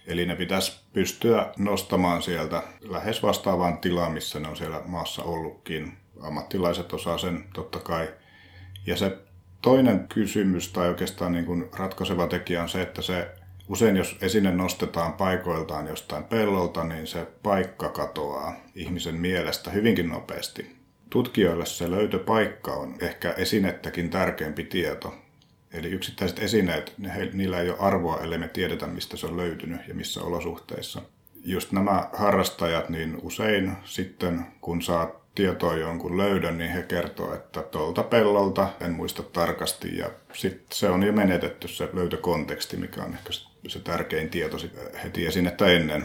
Eli 0.06 0.26
ne 0.26 0.36
pitäisi 0.36 0.80
pystyä 0.92 1.52
nostamaan 1.58 2.22
sieltä 2.22 2.62
lähes 2.80 3.22
vastaavaan 3.22 3.78
tilaan, 3.78 4.12
missä 4.12 4.40
ne 4.40 4.48
on 4.48 4.56
siellä 4.56 4.82
maassa 4.86 5.22
ollutkin. 5.22 5.98
Ammattilaiset 6.22 6.92
osaa 6.92 7.18
sen 7.18 7.44
totta 7.54 7.78
kai. 7.78 8.08
Ja 8.86 8.96
se 8.96 9.18
toinen 9.66 10.08
kysymys 10.08 10.68
tai 10.68 10.88
oikeastaan 10.88 11.32
niin 11.32 11.44
kuin 11.44 11.68
ratkaiseva 11.78 12.26
tekijä 12.26 12.62
on 12.62 12.68
se, 12.68 12.82
että 12.82 13.02
se 13.02 13.28
usein 13.68 13.96
jos 13.96 14.16
esine 14.20 14.52
nostetaan 14.52 15.12
paikoiltaan 15.12 15.86
jostain 15.86 16.24
pellolta, 16.24 16.84
niin 16.84 17.06
se 17.06 17.26
paikka 17.42 17.88
katoaa 17.88 18.54
ihmisen 18.74 19.14
mielestä 19.14 19.70
hyvinkin 19.70 20.08
nopeasti. 20.08 20.76
Tutkijoille 21.10 21.66
se 21.66 21.90
löytöpaikka 21.90 22.72
on 22.72 22.94
ehkä 23.00 23.32
esinettäkin 23.32 24.10
tärkeämpi 24.10 24.64
tieto. 24.64 25.14
Eli 25.72 25.88
yksittäiset 25.88 26.38
esineet, 26.38 26.94
ne, 26.98 27.30
niillä 27.32 27.60
ei 27.60 27.70
ole 27.70 27.78
arvoa, 27.80 28.20
ellei 28.20 28.38
me 28.38 28.48
tiedetä, 28.48 28.86
mistä 28.86 29.16
se 29.16 29.26
on 29.26 29.36
löytynyt 29.36 29.80
ja 29.88 29.94
missä 29.94 30.22
olosuhteissa. 30.22 31.02
Just 31.44 31.72
nämä 31.72 32.08
harrastajat, 32.12 32.88
niin 32.88 33.18
usein 33.22 33.72
sitten, 33.84 34.46
kun 34.60 34.82
saa 34.82 35.25
tietoa 35.36 35.76
jonkun 35.76 36.18
löydön, 36.18 36.58
niin 36.58 36.70
he 36.70 36.82
kertoo, 36.82 37.34
että 37.34 37.62
tuolta 37.62 38.02
pellolta, 38.02 38.68
en 38.80 38.92
muista 38.92 39.22
tarkasti, 39.22 39.98
ja 39.98 40.10
sitten 40.32 40.66
se 40.72 40.88
on 40.88 41.02
jo 41.02 41.12
menetetty 41.12 41.68
se 41.68 41.88
löytökonteksti, 41.92 42.76
mikä 42.76 43.02
on 43.02 43.14
ehkä 43.14 43.30
se 43.68 43.80
tärkein 43.80 44.30
tieto 44.30 44.56
heti 45.04 45.26
esinettä 45.26 45.66
ennen. 45.66 46.04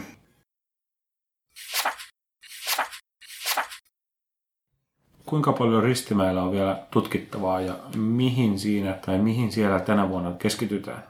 Kuinka 5.26 5.52
paljon 5.52 5.82
Ristimäellä 5.82 6.42
on 6.42 6.52
vielä 6.52 6.86
tutkittavaa 6.90 7.60
ja 7.60 7.78
mihin 7.96 8.58
siinä 8.58 8.92
tai 8.92 9.18
mihin 9.18 9.52
siellä 9.52 9.80
tänä 9.80 10.08
vuonna 10.08 10.32
keskitytään? 10.32 11.04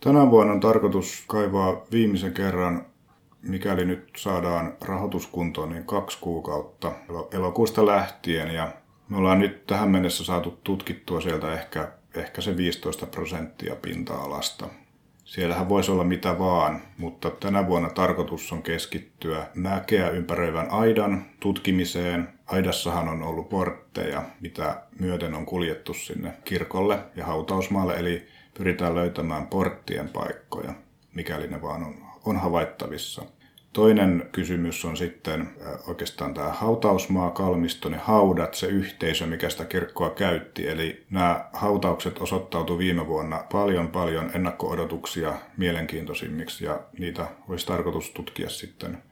Tänä 0.00 0.30
vuonna 0.30 0.52
on 0.52 0.60
tarkoitus 0.60 1.24
kaivaa 1.26 1.82
viimeisen 1.92 2.32
kerran, 2.32 2.86
mikäli 3.42 3.84
nyt 3.84 4.08
saadaan 4.16 4.76
rahoituskuntoon, 4.80 5.70
niin 5.70 5.84
kaksi 5.84 6.18
kuukautta 6.20 6.92
elokuusta 7.32 7.86
lähtien. 7.86 8.54
Ja 8.54 8.72
me 9.08 9.16
ollaan 9.16 9.38
nyt 9.38 9.66
tähän 9.66 9.90
mennessä 9.90 10.24
saatu 10.24 10.58
tutkittua 10.64 11.20
sieltä 11.20 11.52
ehkä, 11.52 11.92
ehkä 12.14 12.40
se 12.40 12.56
15 12.56 13.06
prosenttia 13.06 13.76
pinta-alasta. 13.76 14.68
Siellähän 15.24 15.68
voisi 15.68 15.90
olla 15.90 16.04
mitä 16.04 16.38
vaan, 16.38 16.82
mutta 16.98 17.30
tänä 17.30 17.66
vuonna 17.66 17.90
tarkoitus 17.90 18.52
on 18.52 18.62
keskittyä 18.62 19.46
mäkeä 19.54 20.08
ympäröivän 20.10 20.70
aidan 20.70 21.24
tutkimiseen. 21.40 22.28
Aidassahan 22.46 23.08
on 23.08 23.22
ollut 23.22 23.48
portteja, 23.48 24.22
mitä 24.40 24.82
myöten 25.00 25.34
on 25.34 25.46
kuljettu 25.46 25.94
sinne 25.94 26.34
kirkolle 26.44 26.98
ja 27.16 27.26
hautausmaalle, 27.26 27.94
eli 27.94 28.26
pyritään 28.58 28.94
löytämään 28.94 29.46
porttien 29.46 30.08
paikkoja, 30.08 30.74
mikäli 31.14 31.46
ne 31.46 31.62
vaan 31.62 31.82
on, 31.82 31.94
on 32.24 32.36
havaittavissa. 32.36 33.22
Toinen 33.72 34.28
kysymys 34.32 34.84
on 34.84 34.96
sitten 34.96 35.50
oikeastaan 35.86 36.34
tämä 36.34 36.48
hautausmaa, 36.48 37.30
kalmisto, 37.30 37.88
ne 37.88 37.96
haudat, 37.96 38.54
se 38.54 38.66
yhteisö, 38.66 39.26
mikä 39.26 39.50
sitä 39.50 39.64
kirkkoa 39.64 40.10
käytti. 40.10 40.68
Eli 40.68 41.06
nämä 41.10 41.44
hautaukset 41.52 42.18
osoittautui 42.18 42.78
viime 42.78 43.06
vuonna 43.06 43.44
paljon 43.52 43.88
paljon 43.88 44.30
ennakko-odotuksia 44.34 45.34
mielenkiintoisimmiksi 45.56 46.64
ja 46.64 46.80
niitä 46.98 47.26
olisi 47.48 47.66
tarkoitus 47.66 48.10
tutkia 48.10 48.48
sitten 48.48 49.02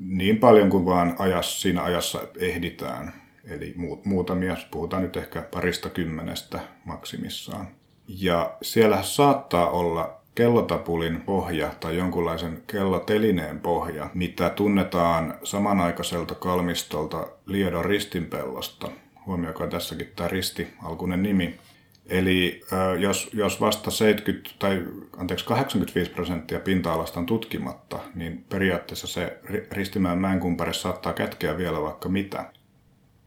niin 0.00 0.38
paljon 0.38 0.70
kuin 0.70 0.84
vaan 0.84 1.16
ajassa, 1.18 1.60
siinä 1.60 1.82
ajassa 1.82 2.20
ehditään. 2.38 3.12
Eli 3.44 3.74
muutamia, 4.04 4.56
puhutaan 4.70 5.02
nyt 5.02 5.16
ehkä 5.16 5.42
parista 5.42 5.90
kymmenestä 5.90 6.60
maksimissaan. 6.84 7.68
Ja 8.08 8.56
siellä 8.62 9.02
saattaa 9.02 9.70
olla 9.70 10.20
kellotapulin 10.36 11.20
pohja 11.20 11.70
tai 11.80 11.96
jonkunlaisen 11.96 12.62
kellotelineen 12.66 13.60
pohja, 13.60 14.10
mitä 14.14 14.50
tunnetaan 14.50 15.34
samanaikaiselta 15.44 16.34
kalmistolta 16.34 17.26
Liedon 17.46 17.84
ristinpellosta. 17.84 18.88
Huomioikaa 19.26 19.66
tässäkin 19.66 20.12
tämä 20.16 20.28
risti, 20.28 20.68
alkuinen 20.82 21.22
nimi. 21.22 21.58
Eli 22.06 22.60
jos, 22.98 23.30
jos 23.32 23.60
vasta 23.60 23.90
70 23.90 24.50
tai 24.58 24.82
anteeksi 25.16 25.46
85 25.46 26.10
prosenttia 26.10 26.60
pinta-alasta 26.60 27.20
on 27.20 27.26
tutkimatta, 27.26 27.98
niin 28.14 28.44
periaatteessa 28.48 29.06
se 29.06 29.38
Ristimäen 29.72 30.18
mäenkumpare 30.18 30.72
saattaa 30.72 31.12
kätkeä 31.12 31.56
vielä 31.56 31.82
vaikka 31.82 32.08
mitä. 32.08 32.52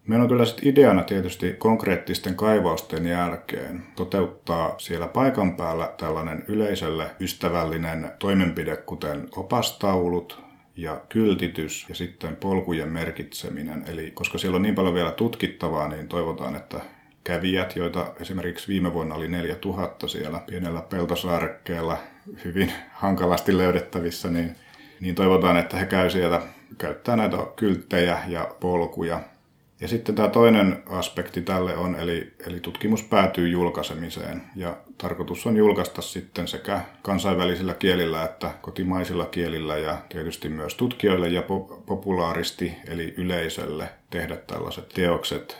Meillä 0.10 0.24
on 0.24 0.30
kyllä 0.30 0.45
sitten 0.45 0.67
ideana 0.67 1.04
tietysti 1.04 1.54
konkreettisten 1.54 2.36
kaivausten 2.36 3.06
jälkeen 3.08 3.84
toteuttaa 3.95 4.76
siellä 4.78 5.08
paikan 5.08 5.56
päällä 5.56 5.93
tällainen 5.98 6.43
yleisölle 6.48 7.08
ystävällinen 7.19 8.12
toimenpide, 8.19 8.78
kuten 8.78 9.28
opastaulut, 9.36 10.41
ja 10.76 11.02
kyltitys 11.10 11.86
ja 11.89 11.95
sitten 11.95 12.36
polkujen 12.36 12.89
merkitseminen. 12.89 13.84
Eli 13.88 14.12
koska 14.12 14.38
siellä 14.38 14.56
on 14.56 14.62
niin 14.62 14.76
paljon 14.76 14.93
vielä 14.93 15.12
tutkittavaa, 15.12 15.88
niin 15.88 16.08
toivotaan, 16.08 16.56
että 16.56 16.80
kävijät, 17.24 17.76
joita 17.76 18.13
esimerkiksi 18.22 18.67
viime 18.67 18.93
vuonna 18.93 19.15
oli 19.15 19.28
4000 19.28 20.08
siellä 20.08 20.41
pienellä 20.48 20.82
peltosaarekkeella 20.82 21.98
hyvin 22.45 22.72
hankalasti 22.91 23.58
löydettävissä, 23.58 24.30
niin, 24.30 24.56
niin 25.00 25.15
toivotaan, 25.15 25.58
että 25.58 25.78
he 25.78 25.86
käy 25.86 26.10
siellä 26.10 26.41
käyttää 26.78 27.15
näitä 27.15 27.38
kylttejä 27.56 28.19
ja 28.28 28.48
polkuja 28.60 29.19
ja 29.82 29.88
sitten 29.88 30.15
tämä 30.15 30.28
toinen 30.28 30.84
aspekti 30.86 31.42
tälle 31.42 31.78
on, 31.78 31.96
eli, 31.96 32.34
eli 32.48 32.60
tutkimus 32.60 33.04
päätyy 33.04 33.48
julkaisemiseen. 33.48 34.42
Ja 34.56 34.78
tarkoitus 34.98 35.48
on 35.48 35.58
julkaista 35.58 36.02
sitten 36.02 36.48
sekä 36.48 36.82
kansainvälisillä 37.02 37.74
kielillä 37.74 38.24
että 38.24 38.52
kotimaisilla 38.62 39.26
kielillä 39.26 39.78
ja 39.78 39.98
tietysti 40.10 40.50
myös 40.50 40.76
tutkijoille 40.76 41.28
ja 41.28 41.44
populaaristi, 41.86 42.74
eli 42.88 43.13
yleisölle 43.18 43.89
tehdä 44.10 44.36
tällaiset 44.36 44.89
teokset. 44.89 45.58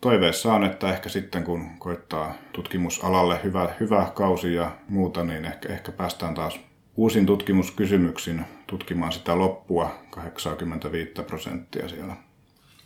Toiveessa 0.00 0.54
on, 0.54 0.64
että 0.64 0.92
ehkä 0.92 1.08
sitten 1.08 1.44
kun 1.44 1.70
koittaa 1.78 2.34
tutkimusalalle 2.52 3.40
hyvä, 3.44 3.68
hyvä 3.80 4.10
kausi 4.14 4.54
ja 4.54 4.70
muuta, 4.88 5.24
niin 5.24 5.44
ehkä, 5.44 5.72
ehkä 5.72 5.92
päästään 5.92 6.34
taas 6.34 6.60
uusin 6.96 7.26
tutkimuskysymyksin 7.26 8.44
tutkimaan 8.66 9.12
sitä 9.12 9.38
loppua 9.38 9.90
85 10.10 11.10
prosenttia 11.26 11.88
siellä. 11.88 12.16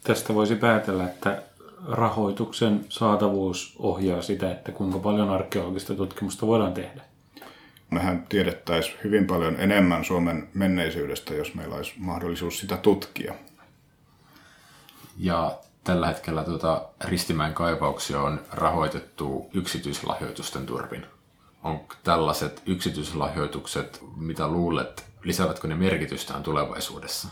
Tästä 0.05 0.35
voisi 0.35 0.55
päätellä, 0.55 1.05
että 1.05 1.43
rahoituksen 1.89 2.87
saatavuus 2.89 3.77
ohjaa 3.79 4.23
sitä, 4.23 4.51
että 4.51 4.73
kuinka 4.73 4.99
paljon 4.99 5.31
arkeologista 5.31 5.95
tutkimusta 5.95 6.47
voidaan 6.47 6.75
tehdä. 6.75 7.03
Mehän 7.91 8.27
tiedettäisiin 8.29 8.97
hyvin 9.05 9.27
paljon 9.27 9.57
enemmän 9.59 10.05
Suomen 10.05 10.49
menneisyydestä, 10.55 11.35
jos 11.35 11.55
meillä 11.55 11.77
olisi 11.77 11.93
mahdollisuus 11.97 12.59
sitä 12.59 12.77
tutkia. 12.77 13.35
Ja 15.19 15.59
tällä 15.85 16.07
hetkellä 16.07 16.45
tuota 16.45 16.83
Ristimäen 17.05 17.55
kaivauksia 17.55 18.23
on 18.23 18.41
rahoitettu 18.53 19.51
yksityislahjoitusten 19.55 20.67
turvin. 20.67 21.07
Onko 21.63 21.95
tällaiset 22.05 22.63
yksityislahjoitukset, 22.67 24.01
mitä 24.17 24.49
luulet, 24.49 25.05
lisäävätkö 25.25 25.69
ne 25.69 25.75
merkitystään 25.75 26.43
tulevaisuudessa? 26.43 27.29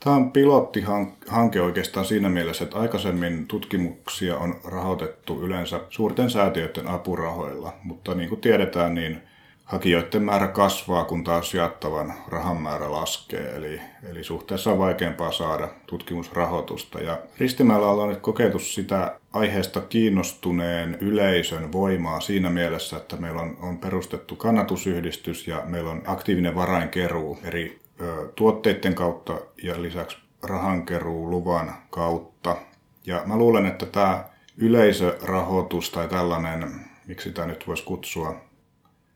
Tämä 0.00 0.16
on 0.16 0.32
pilottihanke 0.32 1.60
oikeastaan 1.60 2.06
siinä 2.06 2.28
mielessä, 2.28 2.64
että 2.64 2.78
aikaisemmin 2.78 3.46
tutkimuksia 3.46 4.38
on 4.38 4.60
rahoitettu 4.64 5.42
yleensä 5.42 5.80
suurten 5.90 6.30
säätiöiden 6.30 6.88
apurahoilla, 6.88 7.72
mutta 7.82 8.14
niin 8.14 8.28
kuin 8.28 8.40
tiedetään, 8.40 8.94
niin 8.94 9.22
hakijoiden 9.64 10.22
määrä 10.22 10.48
kasvaa, 10.48 11.04
kun 11.04 11.24
taas 11.24 11.54
jaettavan 11.54 12.14
rahan 12.28 12.56
määrä 12.56 12.92
laskee, 12.92 13.56
eli, 13.56 13.80
eli 14.10 14.24
suhteessa 14.24 14.72
on 14.72 14.78
vaikeampaa 14.78 15.32
saada 15.32 15.68
tutkimusrahoitusta. 15.86 17.00
Ja 17.00 17.18
Ristimäellä 17.38 17.86
ollaan 17.86 18.08
nyt 18.08 18.20
kokeiltu 18.20 18.58
sitä 18.58 19.18
aiheesta 19.32 19.80
kiinnostuneen 19.80 20.98
yleisön 21.00 21.72
voimaa 21.72 22.20
siinä 22.20 22.50
mielessä, 22.50 22.96
että 22.96 23.16
meillä 23.16 23.42
on, 23.42 23.56
on 23.62 23.78
perustettu 23.78 24.36
kannatusyhdistys 24.36 25.48
ja 25.48 25.62
meillä 25.66 25.90
on 25.90 26.02
aktiivinen 26.06 26.54
varainkeruu 26.54 27.38
eri 27.44 27.85
tuotteiden 28.34 28.94
kautta 28.94 29.40
ja 29.62 29.82
lisäksi 29.82 30.18
rahankeruu 30.42 31.30
luvan 31.30 31.74
kautta. 31.90 32.56
Ja 33.06 33.22
mä 33.26 33.36
luulen, 33.36 33.66
että 33.66 33.86
tämä 33.86 34.24
yleisörahoitus 34.56 35.90
tai 35.90 36.08
tällainen, 36.08 36.70
miksi 37.06 37.30
tämä 37.30 37.46
nyt 37.46 37.68
voisi 37.68 37.84
kutsua, 37.84 38.40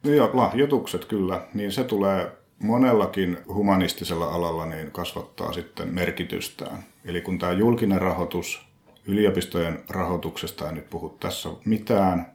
ja 0.05 0.31
lahjoitukset 0.33 1.05
kyllä, 1.05 1.47
niin 1.55 1.73
se 1.73 1.85
tulee 1.85 2.33
monellakin 2.59 3.38
humanistisella 3.47 4.27
alalla 4.27 4.66
niin 4.66 4.90
kasvattaa 4.90 5.53
sitten 5.53 5.95
merkitystään. 5.95 6.85
Eli 7.05 7.21
kun 7.21 7.38
tämä 7.38 7.53
julkinen 7.53 8.01
rahoitus, 8.01 8.66
yliopistojen 9.07 9.85
rahoituksesta 9.88 10.69
en 10.69 10.75
nyt 10.75 10.90
puhu 10.90 11.09
tässä 11.09 11.49
mitään, 11.64 12.27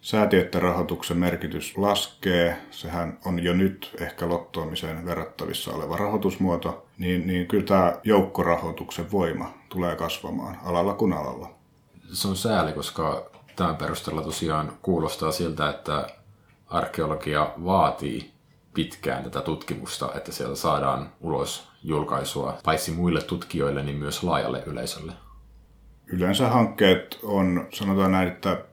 säätiöiden 0.00 0.62
rahoituksen 0.62 1.16
merkitys 1.16 1.76
laskee, 1.76 2.56
sehän 2.70 3.18
on 3.24 3.44
jo 3.44 3.52
nyt 3.52 3.96
ehkä 4.00 4.28
lottoamiseen 4.28 5.04
verrattavissa 5.04 5.72
oleva 5.72 5.96
rahoitusmuoto, 5.96 6.86
niin, 6.98 7.26
niin 7.26 7.46
kyllä 7.46 7.64
tämä 7.64 7.92
joukkorahoituksen 8.04 9.12
voima 9.12 9.54
tulee 9.68 9.96
kasvamaan 9.96 10.58
alalla 10.64 10.94
kuin 10.94 11.12
alalla. 11.12 11.50
Se 12.12 12.28
on 12.28 12.36
sääli, 12.36 12.72
koska 12.72 13.30
tämän 13.56 13.76
perusteella 13.76 14.22
tosiaan 14.22 14.72
kuulostaa 14.82 15.32
siltä, 15.32 15.70
että 15.70 16.06
arkeologia 16.66 17.52
vaatii 17.64 18.30
pitkään 18.74 19.24
tätä 19.24 19.40
tutkimusta, 19.40 20.10
että 20.14 20.32
sieltä 20.32 20.56
saadaan 20.56 21.12
ulos 21.20 21.68
julkaisua 21.82 22.58
paitsi 22.64 22.90
muille 22.90 23.22
tutkijoille, 23.22 23.82
niin 23.82 23.96
myös 23.96 24.22
laajalle 24.22 24.62
yleisölle. 24.66 25.12
Yleensä 26.06 26.48
hankkeet 26.48 27.18
on, 27.22 27.66
sanotaan 27.72 28.12
näin, 28.12 28.28
että 28.28 28.64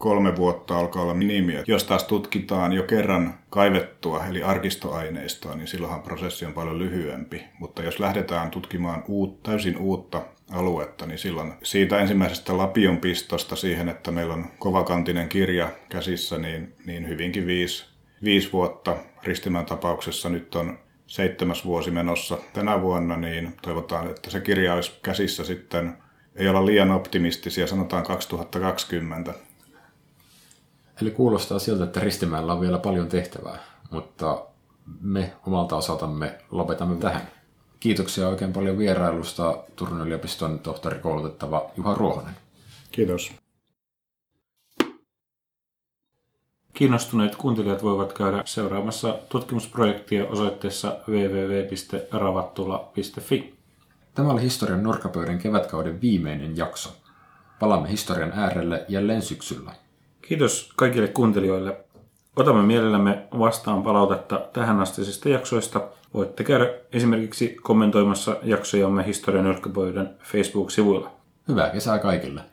kolme 0.00 0.36
vuotta 0.36 0.78
alkaa 0.78 1.02
olla 1.02 1.14
minimiä. 1.14 1.62
Jos 1.66 1.84
taas 1.84 2.04
tutkitaan 2.04 2.72
jo 2.72 2.82
kerran 2.82 3.34
kaivettua, 3.50 4.26
eli 4.26 4.42
arkistoaineistoa, 4.42 5.54
niin 5.54 5.68
silloinhan 5.68 6.02
prosessi 6.02 6.46
on 6.46 6.52
paljon 6.52 6.78
lyhyempi. 6.78 7.44
Mutta 7.58 7.82
jos 7.82 8.00
lähdetään 8.00 8.50
tutkimaan 8.50 9.04
uut, 9.08 9.42
täysin 9.42 9.78
uutta 9.78 10.22
aluetta, 10.52 11.06
niin 11.06 11.18
silloin 11.18 11.52
siitä 11.62 11.98
ensimmäisestä 11.98 12.56
lapion 12.56 12.96
pistosta 12.96 13.56
siihen, 13.56 13.88
että 13.88 14.10
meillä 14.10 14.34
on 14.34 14.46
kovakantinen 14.58 15.28
kirja 15.28 15.68
käsissä, 15.88 16.38
niin, 16.38 16.74
niin 16.86 17.08
hyvinkin 17.08 17.46
viisi, 17.46 17.86
viisi 18.24 18.52
vuotta. 18.52 18.96
Ristimän 19.22 19.66
tapauksessa 19.66 20.28
nyt 20.28 20.54
on 20.54 20.78
seitsemäs 21.06 21.64
vuosi 21.64 21.90
menossa 21.90 22.38
tänä 22.52 22.82
vuonna, 22.82 23.16
niin 23.16 23.56
toivotaan, 23.62 24.10
että 24.10 24.30
se 24.30 24.40
kirja 24.40 24.74
olisi 24.74 24.92
käsissä 25.02 25.44
sitten, 25.44 25.96
ei 26.36 26.48
olla 26.48 26.66
liian 26.66 26.90
optimistisia, 26.90 27.66
sanotaan 27.66 28.02
2020. 28.02 29.49
Eli 31.02 31.10
kuulostaa 31.10 31.58
siltä, 31.58 31.84
että 31.84 32.00
Ristimäellä 32.00 32.52
on 32.52 32.60
vielä 32.60 32.78
paljon 32.78 33.08
tehtävää, 33.08 33.58
mutta 33.90 34.44
me 35.00 35.32
omalta 35.46 35.76
osaltamme 35.76 36.38
lopetamme 36.50 36.96
tähän. 36.96 37.28
Kiitoksia 37.80 38.28
oikein 38.28 38.52
paljon 38.52 38.78
vierailusta 38.78 39.58
Turun 39.76 40.00
yliopiston 40.00 40.58
tohtorikoulutettava 40.58 41.70
Juha 41.76 41.94
Ruohonen. 41.94 42.34
Kiitos. 42.92 43.32
Kiinnostuneet 46.72 47.36
kuuntelijat 47.36 47.82
voivat 47.82 48.12
käydä 48.12 48.42
seuraamassa 48.44 49.18
tutkimusprojektia 49.28 50.26
osoitteessa 50.26 50.96
www.ravattula.fi. 51.08 53.54
Tämä 54.14 54.30
oli 54.30 54.42
Historian 54.42 54.82
nurkkapöydän 54.82 55.38
kevätkauden 55.38 56.00
viimeinen 56.00 56.56
jakso. 56.56 56.90
Palaamme 57.58 57.90
historian 57.90 58.32
äärelle 58.32 58.84
jälleen 58.88 59.22
syksyllä. 59.22 59.74
Kiitos 60.30 60.72
kaikille 60.76 61.08
kuuntelijoille. 61.08 61.76
Otamme 62.36 62.62
mielellämme 62.62 63.22
vastaan 63.38 63.82
palautetta 63.82 64.40
tähän 64.52 64.80
astisista 64.80 65.28
jaksoista. 65.28 65.80
Voitte 66.14 66.44
käydä 66.44 66.70
esimerkiksi 66.92 67.56
kommentoimassa 67.62 68.36
jaksojamme 68.42 69.06
Historian 69.06 69.44
nurkkapöydän 69.44 70.14
Facebook-sivuilla. 70.22 71.10
Hyvää 71.48 71.70
kesää 71.70 71.98
kaikille! 71.98 72.49